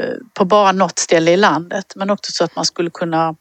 [0.00, 1.92] eh, på bara något ställe i landet.
[1.96, 3.34] Men också så att man skulle kunna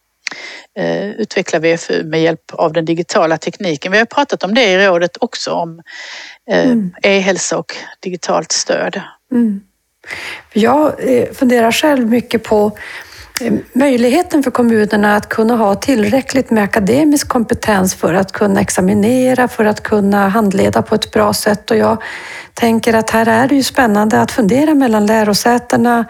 [0.77, 3.91] eh, utveckla VFU med hjälp av den digitala tekniken.
[3.91, 5.82] Vi har pratat om det i rådet också om
[6.51, 6.91] eh, mm.
[7.03, 9.01] e-hälsa och digitalt stöd.
[9.32, 9.62] Mm.
[10.53, 10.93] Jag
[11.34, 12.77] funderar själv mycket på
[13.73, 19.65] möjligheten för kommunerna att kunna ha tillräckligt med akademisk kompetens för att kunna examinera, för
[19.65, 21.71] att kunna handleda på ett bra sätt.
[21.71, 22.04] Och jag
[22.54, 26.06] tänker att här är det ju spännande att fundera mellan lärosätena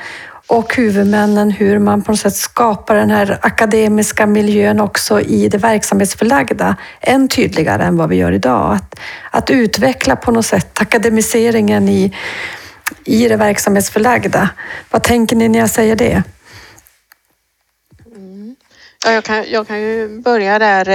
[0.47, 5.57] och huvudmännen hur man på något sätt skapar den här akademiska miljön också i det
[5.57, 8.73] verksamhetsförlagda än tydligare än vad vi gör idag.
[8.73, 8.99] Att,
[9.31, 12.15] att utveckla på något sätt akademiseringen i,
[13.05, 14.49] i det verksamhetsförlagda.
[14.91, 16.23] Vad tänker ni när jag säger det?
[19.05, 20.85] Ja, jag, kan, jag kan ju börja där.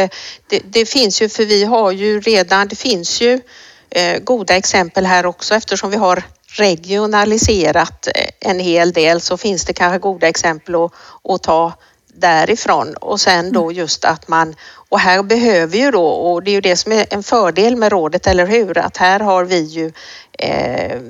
[0.49, 3.41] Det, det, finns ju, för vi har ju redan, det finns ju
[3.91, 9.65] eh, goda exempel här också eftersom vi har regionaliserat eh, en hel del så finns
[9.65, 10.93] det kanske goda exempel att,
[11.29, 11.73] att ta
[12.15, 13.77] därifrån och sen då mm.
[13.77, 14.55] just att man
[14.89, 17.93] och här behöver ju då och det är ju det som är en fördel med
[17.93, 18.79] rådet, eller hur?
[18.79, 19.93] Att här har vi ju
[20.39, 21.01] eh,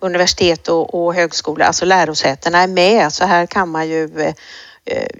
[0.00, 4.34] universitet och, och högskola, alltså lärosätena är med så här kan man ju eh, Eh,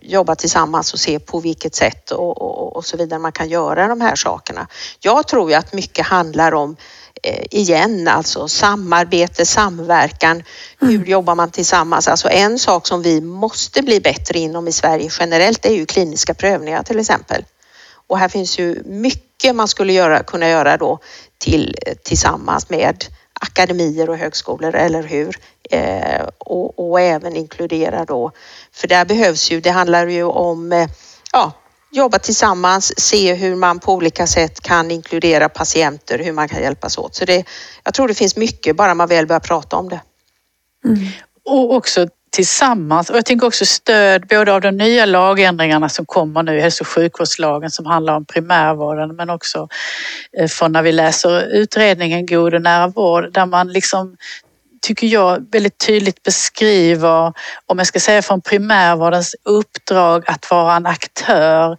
[0.03, 3.89] jobba tillsammans och se på vilket sätt och, och, och, så vidare man kan göra
[3.89, 4.67] de här sakerna.
[5.01, 6.77] Jag tror ju att mycket handlar om
[7.23, 10.43] eh, igen, alltså samarbete, samverkan.
[10.79, 11.11] Hur mm.
[11.11, 12.09] jobbar man tillsammans?
[12.09, 16.35] Alltså en sak som vi måste bli bättre inom i Sverige generellt är ju kliniska
[16.35, 17.45] prövningar till exempel.
[18.09, 20.99] Och här finns ju mycket man skulle göra, kunna göra då
[21.39, 23.05] till, tillsammans med
[23.41, 25.37] akademier och högskolor, eller hur?
[25.71, 28.33] Eh, och, och, även inkludera då,
[28.73, 30.89] för där behövs ju, det handlar ju om eh,
[31.33, 31.53] ja,
[31.91, 36.99] jobba tillsammans, se hur man på olika sätt kan inkludera patienter, hur man kan hjälpas
[36.99, 37.15] åt.
[37.15, 37.45] Så det,
[37.85, 40.01] jag tror det finns mycket bara man väl börjar prata om det.
[40.85, 41.09] Mm.
[41.45, 43.11] Och också tillsammans.
[43.11, 46.89] Och jag tänker också stöd både av de nya lagändringarna som kommer nu, hälso och
[46.89, 49.69] sjukvårdslagen som handlar om primärvården men också
[50.39, 54.17] eh, från när vi läser utredningen God och nära vård där man liksom
[54.83, 57.33] tycker jag väldigt tydligt beskriver,
[57.67, 61.77] om jag ska säga från primärvårdens uppdrag att vara en aktör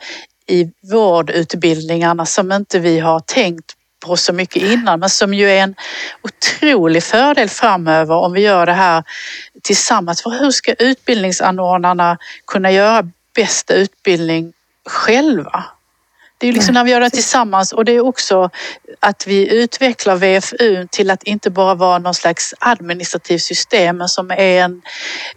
[0.48, 5.64] i vårdutbildningarna som inte vi har tänkt på så mycket innan men som ju är
[5.64, 5.76] en
[6.22, 9.04] otrolig fördel framöver om vi gör det här
[9.64, 10.24] tillsammans.
[10.24, 14.54] För hur ska utbildningsanordnarna kunna göra bästa utbildning
[14.86, 15.66] själva?
[16.40, 18.50] Det är liksom när vi gör det tillsammans och det är också
[19.00, 24.32] att vi utvecklar VFU till att inte bara vara någon slags administrativt system men som
[24.32, 24.82] är en,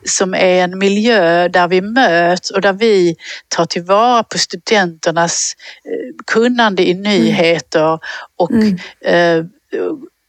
[0.04, 3.16] som är en miljö där vi möts och där vi
[3.48, 7.98] tar tillvara på studenternas eh, kunnande i nyheter
[8.36, 8.78] och mm.
[9.00, 9.44] eh,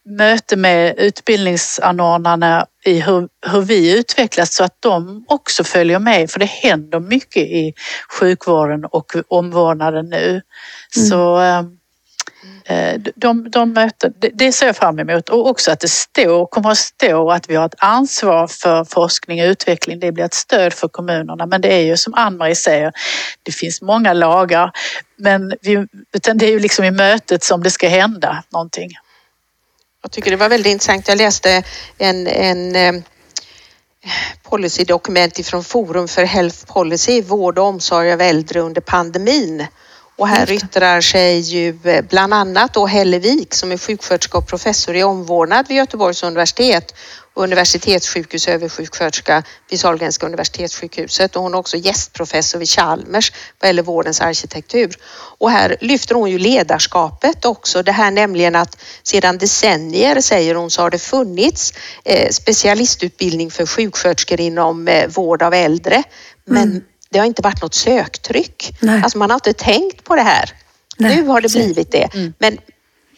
[0.06, 6.32] möte med utbildningsanordnarna i hur, hur vi utvecklas så att de också följer med.
[6.32, 7.74] För det händer mycket i
[8.20, 10.30] sjukvården och omvårdnaden nu.
[10.96, 11.10] Mm.
[11.10, 11.62] Så eh,
[12.66, 16.46] Eh, de, de möten, det, det ser jag fram emot och också att det står,
[16.46, 20.00] kommer att stå att vi har ett ansvar för forskning och utveckling.
[20.00, 21.46] Det blir ett stöd för kommunerna.
[21.46, 22.92] Men det är ju som Ann-Marie säger,
[23.44, 24.72] det finns många lagar.
[25.18, 28.90] Men vi, utan det är ju liksom i mötet som det ska hända någonting.
[30.04, 31.08] Jag tycker det var väldigt intressant.
[31.08, 31.64] Jag läste
[31.98, 33.04] en, en eh,
[34.44, 39.66] policydokument ifrån Forum för Health Policy, vård och omsorg av äldre under pandemin.
[40.16, 44.48] Och här yttrar sig ju eh, bland annat då Helle Wik som är sjuksköterska och
[44.48, 46.96] professor i omvårdnad vid Göteborgs universitet
[47.34, 54.22] universitetssjukhus översjuksköterska vid Sahlgrenska universitetssjukhuset och hon är också gästprofessor vid Chalmers vad gäller vårdens
[54.22, 54.96] arkitektur.
[55.38, 60.70] Och här lyfter hon ju ledarskapet också, det här nämligen att sedan decennier, säger hon,
[60.70, 61.74] så har det funnits
[62.06, 66.04] eh, specialistutbildning för sjuksköterskor inom eh, vård av äldre.
[66.46, 66.84] Men mm.
[67.10, 68.78] det har inte varit något söktryck.
[68.80, 69.02] Nej.
[69.04, 70.54] Alltså man har inte tänkt på det här.
[70.98, 72.14] Nej, nu har det blivit det.
[72.14, 72.34] Mm.
[72.40, 72.58] Men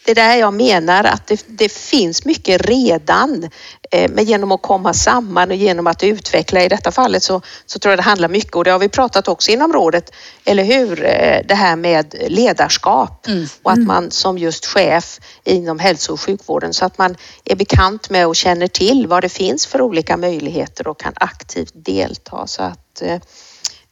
[0.06, 3.50] det är där jag menar att det, det finns mycket redan.
[3.90, 7.78] Eh, men genom att komma samman och genom att utveckla, i detta fallet så, så
[7.78, 10.10] tror jag det handlar mycket och det har vi pratat också inom rådet,
[10.44, 11.04] eller hur?
[11.04, 13.46] Eh, det här med ledarskap mm.
[13.62, 13.86] och att mm.
[13.86, 18.36] man som just chef inom hälso och sjukvården så att man är bekant med och
[18.36, 23.20] känner till vad det finns för olika möjligheter och kan aktivt delta så att eh,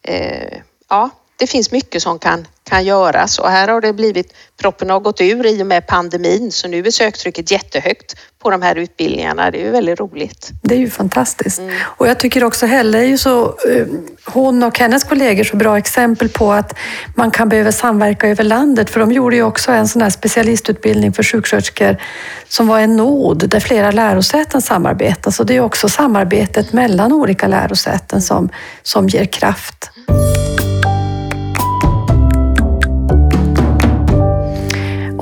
[0.03, 0.59] eh
[0.89, 5.01] ja, det finns mycket som kan, kan göras och här har det blivit, proppen har
[5.01, 9.51] gått ur i och med pandemin så nu är söktrycket jättehögt på de här utbildningarna.
[9.51, 10.51] Det är ju väldigt roligt.
[10.63, 11.59] Det är ju fantastiskt.
[11.59, 11.75] Mm.
[11.83, 13.87] Och jag tycker också Helle är ju så, eh,
[14.25, 16.75] hon och hennes kollegor så bra exempel på att
[17.15, 21.13] man kan behöva samverka över landet för de gjorde ju också en sån här specialistutbildning
[21.13, 21.97] för sjuksköterskor
[22.49, 25.31] som var en nod där flera lärosäten samarbetar.
[25.31, 28.49] Så det är också samarbetet mellan olika lärosäten som,
[28.83, 29.91] som ger kraft.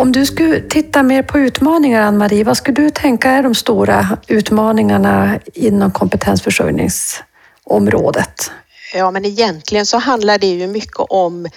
[0.03, 4.19] Om du skulle titta mer på utmaningar, Ann-Marie, vad skulle du tänka är de stora
[4.27, 8.51] utmaningarna inom kompetensförsörjningsområdet?
[8.95, 11.49] Ja, men egentligen så handlar det ju mycket om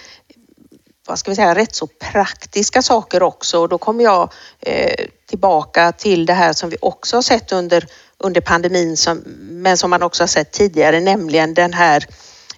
[1.06, 5.92] vad ska vi säga, rätt så praktiska saker också och då kommer jag eh, tillbaka
[5.92, 7.86] till det här som vi också har sett under,
[8.18, 9.18] under pandemin som,
[9.50, 12.06] men som man också har sett tidigare, nämligen den här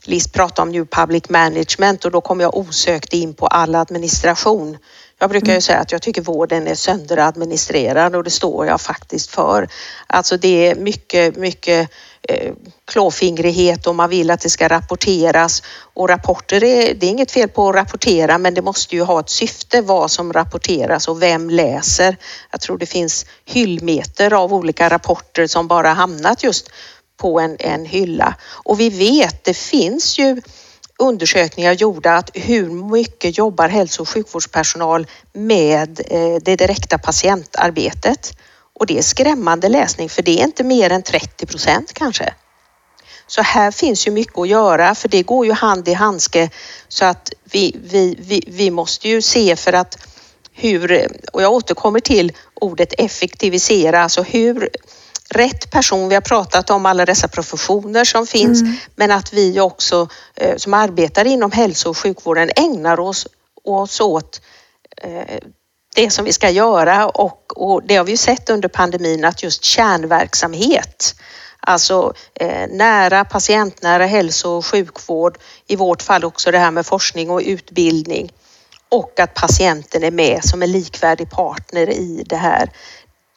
[0.08, 4.76] Liz pratade om New Public Management och då kom jag osökt in på all administration.
[5.20, 5.62] Jag brukar ju mm.
[5.62, 9.68] säga att jag tycker vården är sönderadministrerad och det står jag faktiskt för.
[10.06, 11.90] Alltså det är mycket, mycket
[12.28, 12.52] eh,
[12.84, 15.62] klåfingrighet och man vill att det ska rapporteras
[15.94, 19.20] och rapporter är, det är inget fel på att rapportera men det måste ju ha
[19.20, 22.16] ett syfte vad som rapporteras och vem läser.
[22.50, 26.70] Jag tror det finns hyllmeter av olika rapporter som bara hamnat just
[27.16, 30.40] på en, en hylla och vi vet det finns ju
[30.98, 38.36] undersökningar gjorda att hur mycket jobbar hälso och sjukvårdspersonal med eh, det direkta patientarbetet.
[38.78, 42.34] Och det är skrämmande läsning för det är inte mer än 30 procent kanske.
[43.26, 46.50] Så här finns ju mycket att göra för det går ju hand i handske
[46.88, 49.98] så att vi, vi, vi, vi måste ju se för att
[50.52, 54.70] hur, och jag återkommer till ordet effektivisera, alltså hur
[55.28, 56.08] rätt person.
[56.08, 58.76] Vi har pratat om alla dessa professioner som finns, mm.
[58.96, 63.26] men att vi också eh, som arbetar inom hälso och sjukvården ägnar oss,
[63.64, 64.40] oss åt
[65.02, 65.38] eh,
[65.94, 69.64] det som vi ska göra och, och, det har vi sett under pandemin att just
[69.64, 71.14] kärnverksamhet,
[71.60, 77.30] alltså eh, nära patientnära hälso och sjukvård, i vårt fall också det här med forskning
[77.30, 78.32] och utbildning
[78.88, 82.70] och att patienten är med som en likvärdig partner i det här.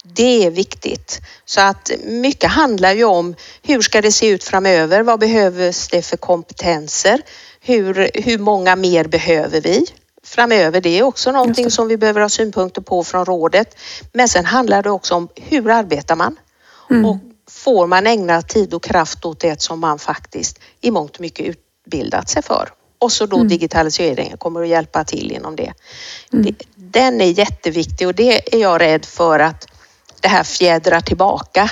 [0.03, 1.21] Det är viktigt.
[1.45, 5.03] Så att mycket handlar ju om hur ska det se ut framöver?
[5.03, 7.21] Vad behövs det för kompetenser?
[7.61, 9.85] Hur, hur många mer behöver vi
[10.23, 10.81] framöver?
[10.81, 13.77] Det är också någonting som vi behöver ha synpunkter på från rådet.
[14.11, 16.39] Men sen handlar det också om hur arbetar man?
[16.89, 17.05] Mm.
[17.05, 17.17] Och
[17.49, 21.45] får man ägna tid och kraft åt det som man faktiskt i mångt och mycket
[21.45, 22.69] utbildat sig för?
[22.99, 23.47] Och så då mm.
[23.47, 25.73] digitaliseringen kommer att hjälpa till inom det.
[26.33, 26.55] Mm.
[26.75, 29.70] Den är jätteviktig och det är jag rädd för att
[30.21, 31.69] det här fjädrar tillbaka.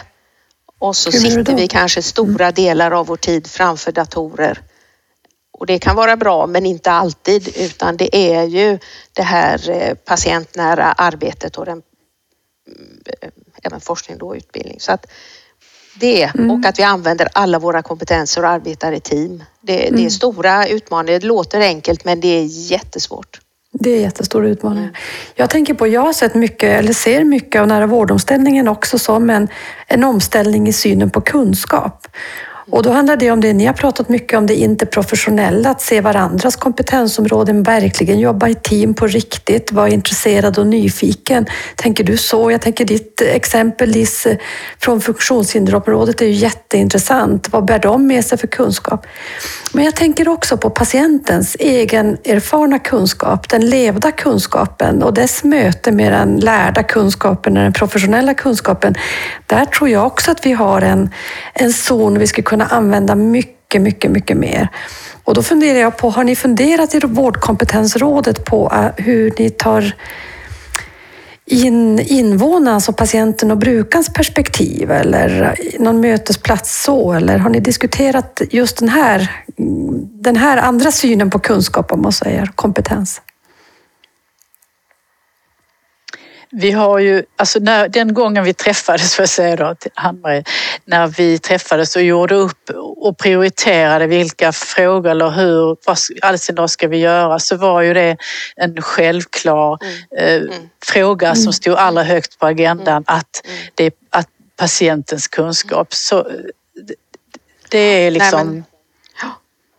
[0.79, 2.53] Och så sitter vi kanske stora mm.
[2.53, 4.61] delar av vår tid framför datorer.
[5.51, 8.79] Och det kan vara bra men inte alltid utan det är ju
[9.13, 11.81] det här eh, patientnära arbetet och den,
[13.21, 13.29] eh,
[13.63, 14.79] även forskning och utbildning.
[14.79, 15.05] Så att
[15.95, 16.51] det mm.
[16.51, 19.43] och att vi använder alla våra kompetenser och arbetar i team.
[19.61, 19.95] Det, mm.
[19.95, 20.09] det är mm.
[20.09, 21.19] stora utmaningar.
[21.19, 23.39] Det låter enkelt men det är jättesvårt.
[23.71, 24.97] Det är jättestora utmaningar.
[25.35, 29.29] Jag tänker på, jag har sett mycket, eller ser mycket av nära vårdomställningen också som
[29.29, 29.47] en,
[29.87, 32.07] en omställning i synen på kunskap.
[32.71, 36.01] Och då handlar det om det ni har pratat mycket om, det interprofessionella, att se
[36.01, 41.45] varandras kompetensområden, verkligen jobba i team på riktigt, vara intresserad och nyfiken.
[41.75, 42.51] Tänker du så?
[42.51, 44.27] Jag tänker ditt exempel Liz,
[44.79, 47.49] från funktionshinderområdet är ju jätteintressant.
[47.49, 49.05] Vad bär de med sig för kunskap?
[49.73, 55.91] Men jag tänker också på patientens egen erfarna kunskap, den levda kunskapen och dess möte
[55.91, 58.95] med den lärda kunskapen och den professionella kunskapen.
[59.45, 61.09] Där tror jag också att vi har en,
[61.53, 64.67] en zon vi skulle kunna kunna använda mycket, mycket, mycket mer.
[65.23, 69.93] Och då funderar jag på, har ni funderat i Vårdkompetensrådet på äh, hur ni tar
[71.45, 77.13] in invånarnas alltså patienten och brukarens perspektiv eller någon mötesplats så?
[77.13, 82.01] Eller har ni diskuterat just den här, mm, den här andra synen på kunskap, om
[82.01, 83.21] man säger, kompetens?
[86.51, 90.43] Vi har ju, alltså när, den gången vi träffades, för att säga då, till Ann-Marie,
[90.85, 96.87] när vi träffades och gjorde upp och prioriterade vilka frågor eller hur, vad alldeles ska
[96.87, 98.17] vi göra, så var ju det
[98.55, 99.95] en självklar mm.
[100.17, 100.69] Eh, mm.
[100.85, 103.03] fråga som stod allra högst på agendan, mm.
[103.07, 103.57] att, mm.
[103.75, 105.93] det, att patientens kunskap.
[105.93, 106.27] Så
[107.69, 108.47] det är liksom...
[108.47, 108.63] Nej, men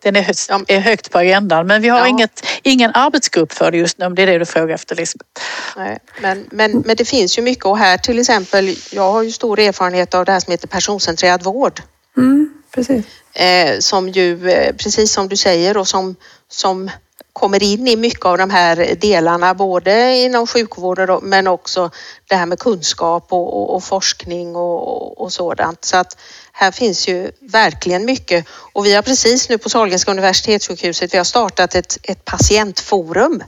[0.03, 0.31] den är,
[0.69, 2.07] är högt på agendan men vi har ja.
[2.07, 5.31] inget, ingen arbetsgrupp för det just nu om det är det du frågar efter Lisbeth.
[5.77, 9.33] Nej, men, men, men det finns ju mycket och här till exempel, jag har ju
[9.33, 11.81] stor erfarenhet av det här som heter personcentrerad vård.
[12.17, 13.07] Mm, precis.
[13.33, 16.17] Eh, som ju, eh, precis som du säger och som,
[16.49, 16.91] som
[17.33, 21.91] kommer in i mycket av de här delarna, både inom sjukvården men också
[22.29, 25.85] det här med kunskap och, och, och forskning och, och, sådant.
[25.85, 26.17] Så att
[26.53, 31.25] här finns ju verkligen mycket och vi har precis nu på Sahlgrenska universitetssjukhuset, vi har
[31.25, 33.43] startat ett, ett patientforum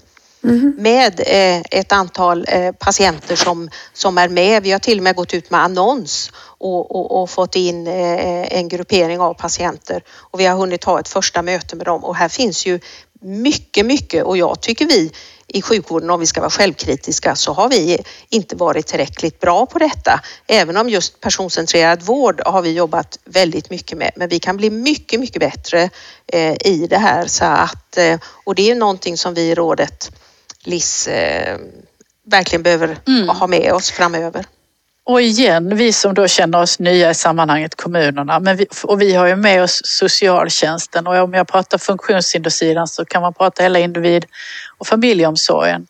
[0.45, 0.75] Mm.
[0.79, 4.63] med eh, ett antal eh, patienter som, som är med.
[4.63, 8.59] Vi har till och med gått ut med annons och, och, och fått in eh,
[8.59, 12.17] en gruppering av patienter och vi har hunnit ha ett första möte med dem och
[12.17, 12.81] här finns ju
[13.21, 15.13] mycket, mycket och jag tycker vi
[15.53, 17.99] i sjukvården, om vi ska vara självkritiska, så har vi
[18.29, 20.21] inte varit tillräckligt bra på detta.
[20.47, 24.71] Även om just personcentrerad vård har vi jobbat väldigt mycket med, men vi kan bli
[24.71, 25.91] mycket, mycket bättre
[26.27, 30.11] eh, i det här så att, eh, och det är någonting som vi i rådet
[30.65, 31.59] LIS eh,
[32.27, 33.29] verkligen behöver mm.
[33.29, 34.47] ha med oss framöver.
[35.05, 39.15] Och igen, vi som då känner oss nya i sammanhanget, kommunerna, men vi, och vi
[39.15, 43.79] har ju med oss socialtjänsten och om jag pratar funktionshindersidan så kan man prata hela
[43.79, 44.27] individ
[44.79, 45.87] och familjeomsorgen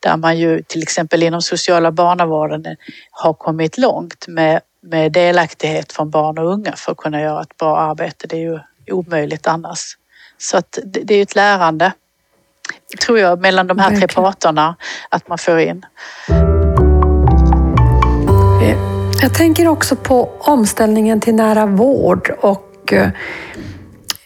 [0.00, 2.76] där man ju till exempel inom sociala barnavården
[3.10, 7.56] har kommit långt med, med delaktighet från barn och unga för att kunna göra ett
[7.56, 8.26] bra arbete.
[8.26, 8.60] Det är ju
[8.90, 9.96] omöjligt annars.
[10.38, 11.92] Så att det, det är ett lärande,
[13.00, 14.08] tror jag, mellan de här Verkligen.
[14.08, 14.76] tre parterna
[15.10, 15.86] att man får in.
[19.22, 23.08] Jag tänker också på omställningen till nära vård och eh,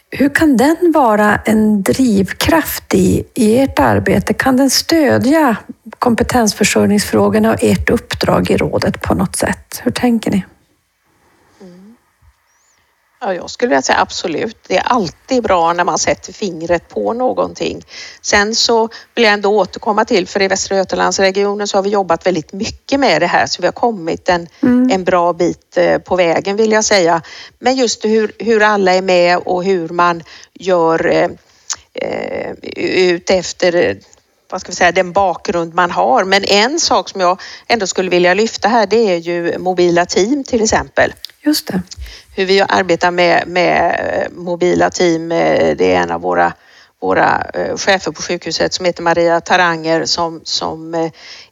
[0.09, 4.33] hur kan den vara en drivkraft i, i ert arbete?
[4.33, 5.55] Kan den stödja
[5.99, 9.81] kompetensförsörjningsfrågorna och ert uppdrag i rådet på något sätt?
[9.83, 10.43] Hur tänker ni?
[13.23, 14.57] Ja, jag skulle vilja säga absolut.
[14.67, 17.85] Det är alltid bra när man sätter fingret på någonting.
[18.21, 22.25] Sen så vill jag ändå återkomma till, för i Västra Götalandsregionen så har vi jobbat
[22.25, 24.89] väldigt mycket med det här så vi har kommit en, mm.
[24.91, 27.21] en bra bit eh, på vägen vill jag säga.
[27.59, 31.29] Men just hur, hur alla är med och hur man gör eh,
[31.93, 32.53] eh
[33.03, 33.99] ut efter
[34.49, 36.23] vad ska vi säga, den bakgrund man har.
[36.23, 40.43] Men en sak som jag ändå skulle vilja lyfta här det är ju mobila team
[40.43, 41.13] till exempel.
[41.43, 41.81] Just det
[42.35, 45.31] hur vi arbetar med, med mobila team.
[45.31, 46.53] Eh, det är en av våra,
[47.01, 51.09] våra eh, chefer på sjukhuset som heter Maria Taranger som, som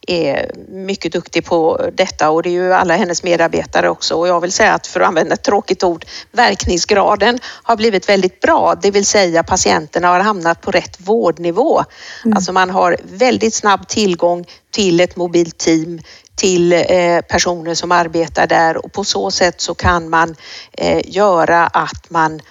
[0.08, 4.42] är mycket duktig på detta och det är ju alla hennes medarbetare också och jag
[4.42, 8.92] vill säga att för att använda ett tråkigt ord, verkningsgraden har blivit väldigt bra, det
[8.92, 11.84] vill säga patienterna har hamnat på rätt vårdnivå.
[12.26, 12.36] Mm.
[12.36, 16.02] Alltså man har väldigt snabb tillgång till ett mobilt team
[16.36, 20.36] till eh, personer som arbetar där och på så sätt så kan man
[20.72, 22.42] eh, göra att man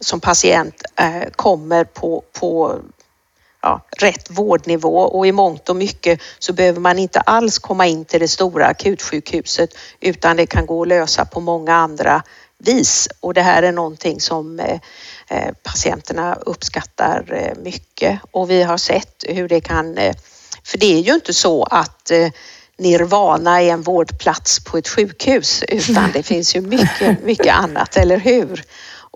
[0.00, 2.80] som patient eh, kommer på, på
[3.62, 4.98] ja, rätt vårdnivå.
[4.98, 8.66] Och i mångt och mycket så behöver man inte alls komma in till det stora
[8.66, 9.70] akutsjukhuset
[10.00, 12.22] utan det kan gå att lösa på många andra
[12.58, 13.08] vis.
[13.20, 14.60] Och det här är någonting som
[15.62, 18.20] patienterna uppskattar mycket.
[18.30, 19.94] Och vi har sett hur det kan,
[20.64, 22.12] för det är ju inte så att
[22.76, 28.16] nirvana är en vårdplats på ett sjukhus utan det finns ju mycket, mycket annat, eller
[28.16, 28.64] hur?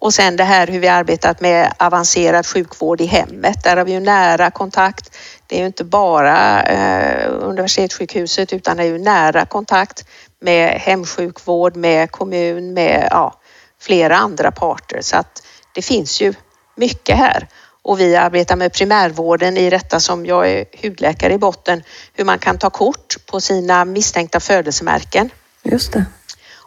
[0.00, 3.64] Och sen det här hur vi arbetat med avancerad sjukvård i hemmet.
[3.64, 5.16] Där har vi ju nära kontakt.
[5.46, 10.04] Det är ju inte bara eh, universitetssjukhuset utan det är ju nära kontakt
[10.40, 13.34] med hemsjukvård, med kommun, med ja,
[13.80, 15.00] flera andra parter.
[15.02, 15.42] Så att
[15.74, 16.34] det finns ju
[16.76, 17.48] mycket här.
[17.82, 21.82] Och vi arbetar med primärvården i detta som jag är hudläkare i botten,
[22.12, 25.30] hur man kan ta kort på sina misstänkta födelsemärken.
[25.62, 26.04] Just det.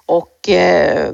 [0.06, 1.12] Och, eh,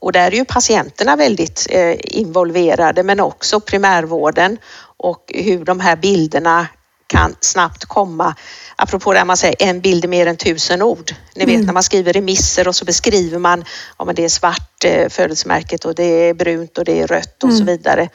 [0.00, 4.58] och där är ju patienterna väldigt eh, involverade men också primärvården
[4.96, 6.66] och hur de här bilderna
[7.06, 8.34] kan snabbt komma.
[8.76, 11.14] Apropå det man säger en bild är mer än tusen ord.
[11.34, 11.66] Ni vet mm.
[11.66, 13.64] när man skriver remisser och så beskriver man
[13.96, 17.48] om det är svart eh, födelsemärket och det är brunt och det är rött och
[17.48, 17.58] mm.
[17.58, 18.08] så vidare.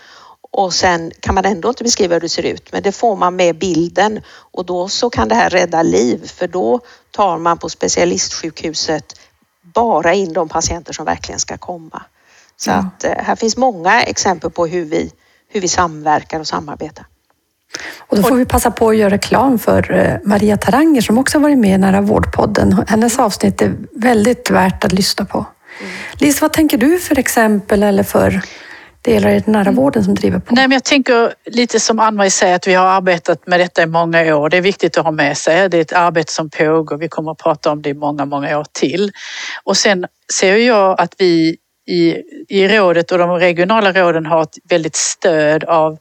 [0.51, 3.35] Och sen kan man ändå inte beskriva hur det ser ut men det får man
[3.35, 6.79] med bilden och då så kan det här rädda liv för då
[7.11, 9.19] tar man på specialistsjukhuset
[9.63, 12.01] bara in de patienter som verkligen ska komma.
[12.57, 12.75] Så ja.
[12.75, 15.11] att eh, här finns många exempel på hur vi,
[15.49, 17.05] hur vi samverkar och samarbetar.
[17.97, 21.39] Och då får vi passa på att göra reklam för eh, Maria Taranger som också
[21.39, 22.85] varit med i Nära vårdpodden.
[22.87, 25.37] Hennes avsnitt är väldigt värt att lyssna på.
[25.37, 25.91] Mm.
[26.13, 28.41] Lis, vad tänker du för exempel eller för
[29.03, 29.75] delar i nära mm.
[29.75, 30.55] vården som driver på?
[30.55, 33.85] Nej, men jag tänker lite som Ann-Marie säger att vi har arbetat med detta i
[33.85, 34.49] många år.
[34.49, 35.69] Det är viktigt att ha med sig.
[35.69, 36.97] Det är ett arbete som pågår.
[36.97, 39.11] Vi kommer att prata om det i många, många år till.
[39.63, 42.15] Och sen ser jag att vi i,
[42.49, 45.97] i rådet och de regionala råden har ett väldigt stöd av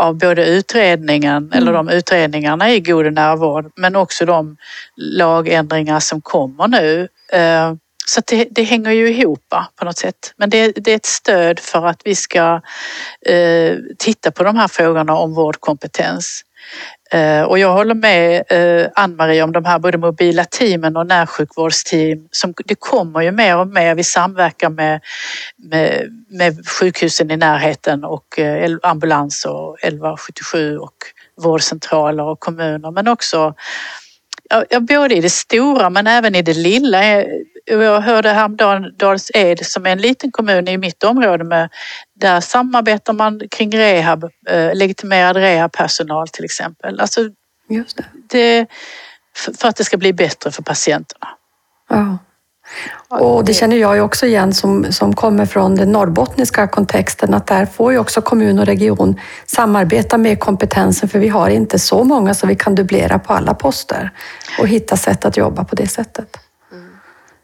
[0.00, 1.52] av både utredningen, mm.
[1.52, 4.56] eller de utredningarna i god närvård, men också de
[4.96, 7.08] lagändringar som kommer nu.
[8.06, 10.34] Så det, det, hänger ju ihop på något sätt.
[10.36, 12.60] Men det, det, är ett stöd för att vi ska
[13.26, 16.44] eh, titta på de här frågorna om vårdkompetens.
[17.10, 22.28] Eh, och jag håller med eh, Ann-Marie om de här både mobila teamen och närsjukvårdsteam.
[22.30, 23.94] Som, det kommer ju mer och mer.
[23.94, 25.00] Vi samverkar med,
[25.56, 30.96] med, med sjukhusen i närheten och eh, ambulans och 1177 och
[31.36, 33.54] vårdcentraler och kommuner men också
[34.70, 37.04] ja, både i det stora men även i det lilla.
[37.04, 37.26] Eh,
[37.64, 41.68] jag hörde häromdagen Dals Ed som är en liten kommun i mitt område med
[42.14, 47.00] där samarbetar man kring rehab, eh, legitimerad rehabpersonal till exempel.
[47.00, 47.20] Alltså,
[47.68, 48.04] Just det.
[48.28, 48.66] det.
[49.58, 51.28] för att det ska bli bättre för patienterna.
[51.88, 52.18] Ja.
[53.08, 57.46] Och det känner jag ju också igen som, som kommer från den norrbottniska kontexten att
[57.46, 62.04] där får ju också kommun och region samarbeta med kompetensen för vi har inte så
[62.04, 64.10] många så vi kan dubblera på alla poster
[64.58, 66.36] och hitta sätt att jobba på det sättet.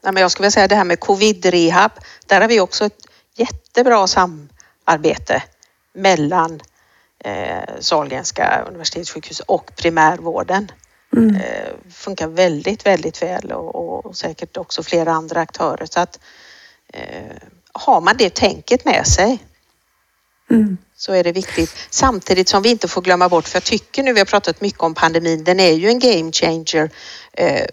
[0.06, 1.90] Ja, men jag skulle vilja säga det här med covid-rehab,
[2.26, 5.42] där har vi också ett jättebra samarbete
[5.94, 6.60] mellan
[7.24, 10.72] eh, Sahlgrenska universitetssjukhus och primärvården.
[11.16, 11.36] Mm.
[11.36, 15.86] Eh, funkar väldigt, väldigt väl och, och, säkert också flera andra aktörer.
[15.86, 16.18] Så att
[16.92, 17.36] eh,
[17.72, 19.38] har man det tänket med sig
[20.50, 20.76] mm.
[20.96, 21.76] så är det viktigt.
[21.90, 24.80] Samtidigt som vi inte får glömma bort, för jag tycker nu vi har pratat mycket
[24.80, 26.90] om pandemin, den är ju en game changer
[27.32, 27.66] eh,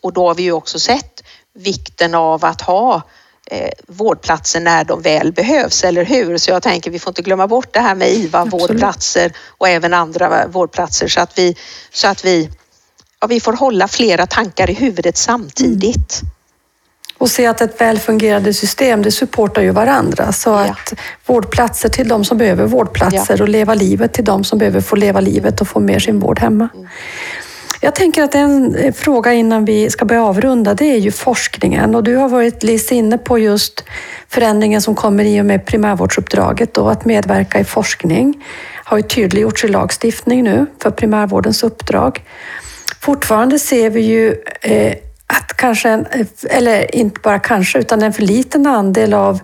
[0.00, 1.22] och då har vi ju också sett
[1.54, 3.02] vikten av att ha
[3.50, 6.38] eh, vårdplatser när de väl behövs, eller hur?
[6.38, 10.46] Så jag tänker vi får inte glömma bort det här med IVA-vårdplatser och även andra
[10.46, 11.56] vårdplatser så att vi,
[11.92, 12.50] så att vi,
[13.20, 16.22] ja, vi får hålla flera tankar i huvudet samtidigt.
[16.22, 16.32] Mm.
[17.18, 20.32] Och se att ett väl fungerande system, det supportar ju varandra.
[20.32, 20.56] Så ja.
[20.56, 20.94] att
[21.26, 23.42] vårdplatser till de som behöver vårdplatser ja.
[23.42, 26.38] och leva livet till de som behöver få leva livet och få mer sin vård
[26.38, 26.68] hemma.
[26.74, 26.88] Mm.
[27.84, 31.94] Jag tänker att en eh, fråga innan vi ska börja avrunda, det är ju forskningen.
[31.94, 33.84] Och du har varit Liz inne på just
[34.28, 38.44] förändringen som kommer i och med primärvårdsuppdraget och att medverka i forskning.
[38.84, 42.24] har ju tydliggjorts i lagstiftning nu för primärvårdens uppdrag.
[43.00, 44.94] Fortfarande ser vi ju eh,
[45.26, 49.40] att kanske, en, eh, eller inte bara kanske, utan en för liten andel av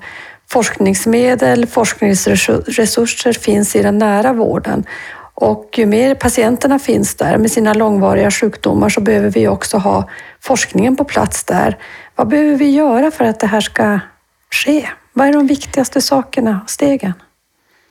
[0.51, 4.85] forskningsmedel, forskningsresurser finns i den nära vården.
[5.41, 10.09] Och ju mer patienterna finns där med sina långvariga sjukdomar så behöver vi också ha
[10.41, 11.79] forskningen på plats där.
[12.15, 14.01] Vad behöver vi göra för att det här ska
[14.51, 14.89] ske?
[15.13, 17.13] Vad är de viktigaste sakerna, stegen?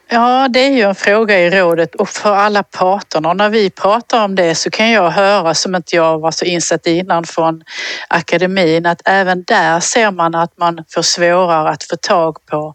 [0.09, 3.29] Ja, det är ju en fråga i rådet och för alla parterna.
[3.29, 6.45] Och när vi pratar om det så kan jag höra, som inte jag var så
[6.45, 7.63] insatt innan från
[8.09, 12.73] akademin, att även där ser man att man får svårare att få tag på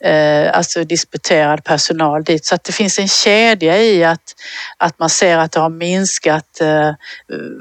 [0.00, 2.44] eh, alltså disputerad personal dit.
[2.44, 4.34] Så att det finns en kedja i att,
[4.78, 6.92] att man ser att det har minskat eh,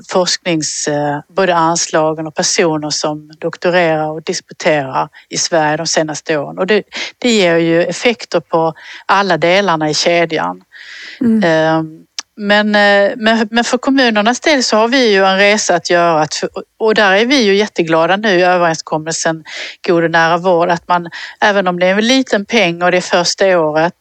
[0.09, 6.59] forsknings, eh, både anslagen och personer som doktorerar och disputerar i Sverige de senaste åren.
[6.59, 6.83] Och det,
[7.17, 8.73] det ger ju effekter på
[9.13, 10.61] alla delarna i kedjan.
[11.21, 11.43] Mm.
[11.43, 12.03] Ehm,
[12.35, 13.11] men, eh,
[13.51, 16.27] men, för kommunernas del så har vi ju en resa att göra
[16.79, 19.43] och där är vi ju jätteglada nu i överenskommelsen
[19.87, 21.09] God och nära vård att man,
[21.41, 23.93] även om det är en liten peng och det är första året,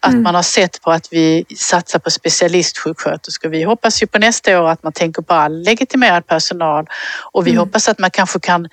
[0.00, 0.22] att mm.
[0.22, 3.48] man har sett på att vi satsar på specialistsjuksköterskor.
[3.48, 6.86] Vi hoppas ju på nästa år att man tänker på all legitimerad personal
[7.32, 7.60] och vi mm.
[7.60, 8.68] hoppas att man kanske kan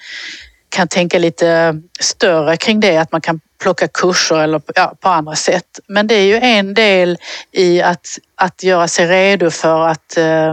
[0.70, 5.36] kan tänka lite större kring det, att man kan plocka kurser eller ja, på andra
[5.36, 5.80] sätt.
[5.88, 7.18] Men det är ju en del
[7.51, 10.49] i att, att göra sig redo för att eh,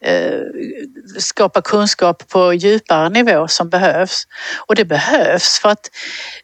[0.00, 0.40] eh
[1.18, 4.26] skapa kunskap på djupare nivå som behövs.
[4.66, 5.90] Och det behövs för att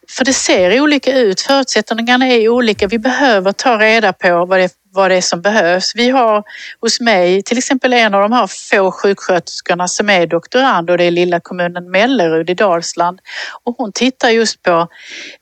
[0.09, 1.41] för det ser olika ut.
[1.41, 2.87] Förutsättningarna är olika.
[2.87, 5.91] Vi behöver ta reda på vad det vad det är som behövs.
[5.95, 6.43] Vi har
[6.79, 11.03] hos mig till exempel en av de här få sjuksköterskorna som är doktorand och det
[11.03, 13.19] är lilla kommunen Mellerud i Dalsland.
[13.63, 14.87] Och hon tittar just på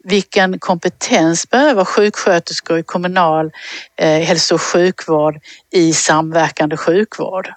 [0.04, 3.52] vilken kompetens behöver sjuksköterskor i kommunal
[3.98, 5.40] eh, hälso och sjukvård
[5.72, 7.54] i samverkande sjukvård.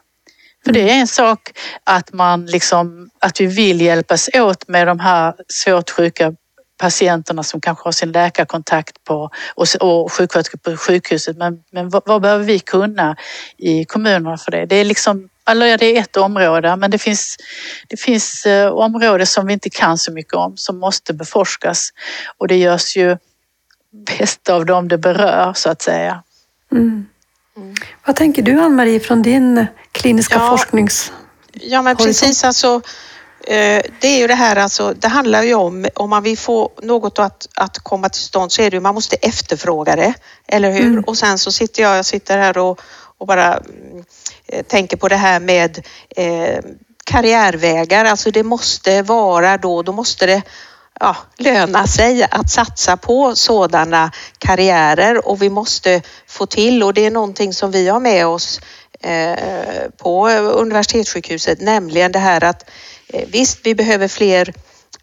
[0.64, 1.50] För det är en sak
[1.84, 6.34] att man liksom, att vi vill hjälpas åt med de här svårt sjuka
[6.82, 11.36] patienterna som kanske har sin läkarkontakt på, och, och sjuksköterskor på sjukhuset.
[11.36, 13.16] Men, men vad, vad, behöver vi kunna
[13.58, 14.66] i kommunerna för det?
[14.66, 17.36] Det är liksom eller det är ett område, men det finns,
[17.88, 21.90] det finns eh, områden som vi inte kan så mycket om, som måste beforskas.
[22.38, 23.16] Och det görs ju
[24.06, 26.22] bäst av dem det berör, så att säga.
[26.72, 27.06] Mm.
[27.56, 27.74] Mm.
[28.06, 31.12] Vad tänker du, Ann-Marie, från din kliniska ja, forsknings...
[31.52, 32.44] Ja, men precis.
[32.44, 32.80] Alltså,
[33.46, 37.18] det är ju det här alltså, det handlar ju om, om man vill få något
[37.18, 40.14] att, att komma till stånd så är det ju, man måste efterfråga det,
[40.48, 40.86] eller hur?
[40.86, 41.04] Mm.
[41.04, 42.80] Och sen så sitter jag, jag sitter här och,
[43.18, 43.60] och bara
[44.46, 45.86] äh, tänker på det här med
[46.16, 46.58] eh,
[47.04, 50.42] karriärvägar, alltså det måste vara då, då måste det
[51.00, 57.06] ja, löna sig att satsa på sådana karriärer och vi måste få till, och det
[57.06, 58.60] är någonting som vi har med oss
[59.00, 62.91] eh, på universitetssjukhuset, nämligen det här att Eh,
[63.26, 64.54] visst, vi behöver fler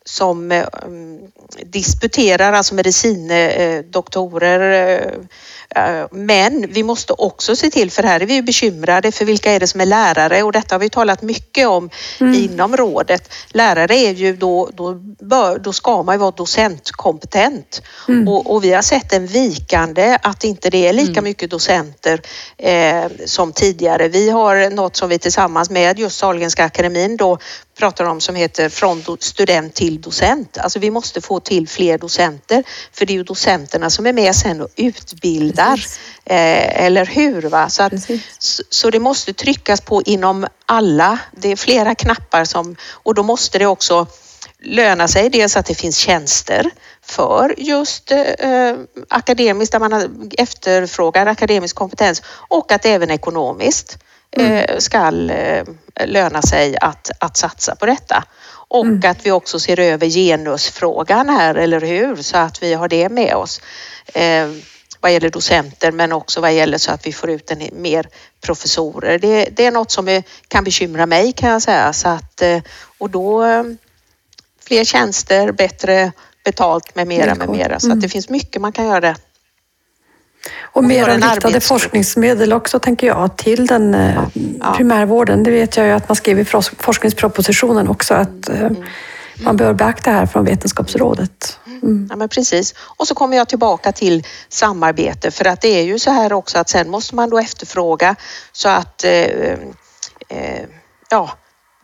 [0.05, 1.19] som eh, mm,
[1.63, 5.19] disputerar, alltså medicindoktorer,
[5.75, 9.59] Eh, men vi måste också se till, för här är vi bekymrade för vilka är
[9.59, 11.89] det som är lärare och detta har vi talat mycket om
[12.19, 12.33] mm.
[12.33, 13.33] inom rådet.
[13.49, 18.27] Lärare är ju då, då, bör, då ska man ju vara docentkompetent mm.
[18.27, 21.23] och, och, vi har sett en vikande att inte det är lika mm.
[21.23, 22.21] mycket docenter
[22.57, 24.07] eh, som tidigare.
[24.07, 27.37] Vi har något som vi tillsammans med just Sahlgrenska akademin då
[27.79, 30.57] pratar om som heter från student till docent.
[30.57, 32.63] Alltså vi måste få till fler docenter
[32.93, 35.79] för det är ju docenterna som är med sen och utbildar.
[36.25, 37.41] Eh, eller hur?
[37.41, 37.69] Va?
[37.69, 37.93] Så, att,
[38.39, 41.19] så, så, det måste tryckas på inom alla.
[41.31, 44.07] Det är flera knappar som, och då måste det också
[44.61, 45.29] löna sig.
[45.29, 46.69] Dels att det finns tjänster
[47.01, 48.73] för just eh,
[49.07, 53.97] akademiskt, där man efterfrågar akademisk kompetens och att även ekonomiskt
[54.31, 54.81] eh, mm.
[54.81, 54.97] ska
[55.31, 55.63] eh,
[56.05, 58.23] löna sig att, att satsa på detta.
[58.51, 59.11] Och mm.
[59.11, 62.15] att vi också ser över genusfrågan här, eller hur?
[62.15, 63.61] Så att vi har det med oss.
[64.13, 64.47] Eh,
[65.01, 68.07] vad gäller docenter men också vad gäller så att vi får ut en, mer
[68.41, 69.19] professorer.
[69.19, 71.93] Det, det är något som är, kan bekymra mig kan jag säga.
[71.93, 72.61] Så att, eh,
[72.97, 73.63] och då eh,
[74.69, 76.11] fler tjänster, bättre
[76.45, 77.79] betalt med mera med mera.
[77.79, 78.09] Så att det mm.
[78.09, 79.15] finns mycket man kan göra där.
[80.59, 84.73] Och mer riktade forskningsmedel också tänker jag till den eh, ja, ja.
[84.77, 85.43] primärvården.
[85.43, 86.45] Det vet jag ju att man skrev i
[86.77, 88.75] forskningspropositionen också att mm.
[89.43, 91.59] man bör beakta det här från Vetenskapsrådet.
[91.65, 92.07] Mm.
[92.09, 92.75] Ja, men precis.
[92.97, 96.57] Och så kommer jag tillbaka till samarbete för att det är ju så här också
[96.57, 98.15] att sen måste man då efterfråga
[98.51, 99.53] så att eh,
[100.29, 100.65] eh,
[101.09, 101.29] ja,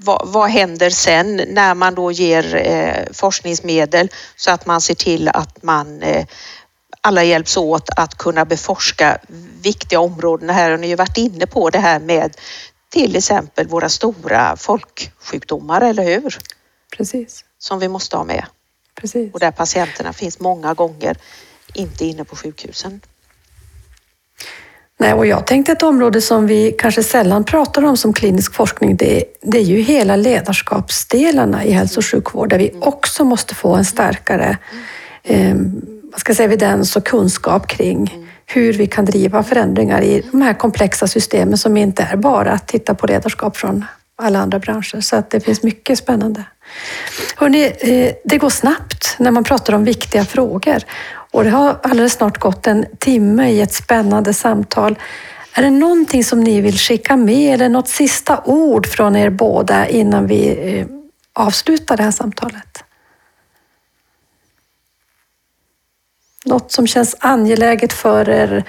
[0.06, 5.28] vad, vad, händer sen när man då ger eh, forskningsmedel så att man ser till
[5.28, 6.26] att man eh,
[7.02, 9.18] alla hjälps åt att kunna beforska
[9.62, 10.50] viktiga områden.
[10.50, 12.38] Här har ni ju varit inne på det här med
[12.90, 16.38] till exempel våra stora folksjukdomar, eller hur?
[16.98, 17.46] Precis.
[17.58, 18.46] Som vi måste ha med.
[18.96, 19.34] Precis.
[19.34, 21.18] Och där patienterna finns många gånger
[21.74, 23.02] inte inne på sjukhusen.
[24.98, 28.96] Nej, och jag tänkte ett område som vi kanske sällan pratar om som klinisk forskning,
[28.96, 32.84] det, det är ju hela ledarskapsdelarna i hälso och sjukvård, där vi mm.
[32.84, 34.58] också måste få en starkare
[35.24, 35.56] eh,
[36.16, 38.28] vad ska jag säga, evidens och kunskap kring mm.
[38.46, 42.68] hur vi kan driva förändringar i de här komplexa systemen som inte är bara att
[42.68, 43.86] titta på ledarskap från
[44.18, 45.02] alla andra branscher.
[45.02, 46.44] Så att det finns mycket spännande.
[47.36, 50.84] Hörrni, eh, det går snabbt när man pratar om viktiga frågor
[51.36, 55.00] och det har alldeles snart gått en timme i ett spännande samtal.
[55.54, 59.88] Är det någonting som ni vill skicka med eller något sista ord från er båda
[59.88, 60.88] innan vi eh,
[61.34, 62.84] avslutar det här samtalet?
[66.46, 68.64] Något som känns angeläget för er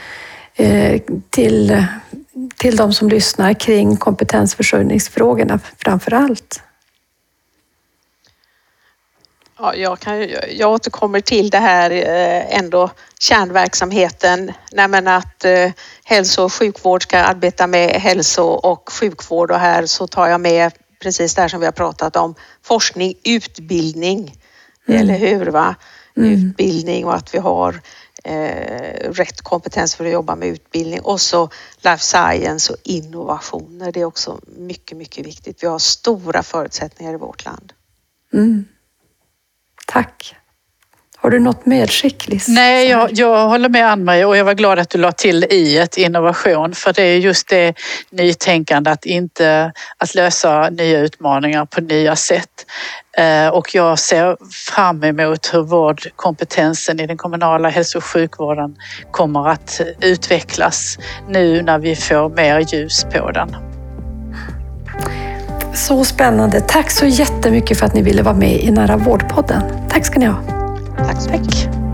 [0.55, 1.01] eh,
[1.31, 1.87] till,
[2.57, 6.63] till de som lyssnar kring kompetensförsörjningsfrågorna framför allt?
[9.59, 15.71] Ja, jag, kan, jag återkommer till det här eh, ändå kärnverksamheten, nej att eh,
[16.05, 20.73] hälso och sjukvård ska arbeta med hälso och sjukvård och här så tar jag med
[21.03, 24.37] precis det här som vi har pratat om, forskning, utbildning.
[24.89, 25.01] Mm.
[25.01, 25.47] Eller hur?
[25.47, 25.75] Va?
[26.17, 26.33] Mm.
[26.33, 27.81] Utbildning och att vi har
[28.25, 31.51] eh, rätt kompetens för att jobba med utbildning och så
[31.81, 33.93] life science och innovationer.
[33.93, 35.63] Det är också mycket, mycket viktigt.
[35.63, 37.73] Vi har stora förutsättningar i vårt land.
[38.33, 38.65] Mm.
[39.87, 40.37] Tack.
[41.27, 42.49] Har du något medskick Liz?
[42.49, 45.79] Nej, jag, jag håller med Ann-Marie och jag var glad att du la till i
[45.79, 47.75] ett innovation för det är just det
[48.11, 52.67] nytänkande att inte att lösa nya utmaningar på nya sätt.
[53.19, 54.37] Eh, och jag ser
[54.71, 58.77] fram emot hur vårdkompetensen i den kommunala hälso och sjukvården
[59.11, 63.57] kommer att utvecklas nu när vi får mer ljus på den.
[65.77, 66.61] Så spännande.
[66.61, 69.63] Tack så jättemycket för att ni ville vara med i Nära vårdpodden.
[69.89, 70.37] Tack ska ni ha.
[70.97, 71.86] Tack så mycket.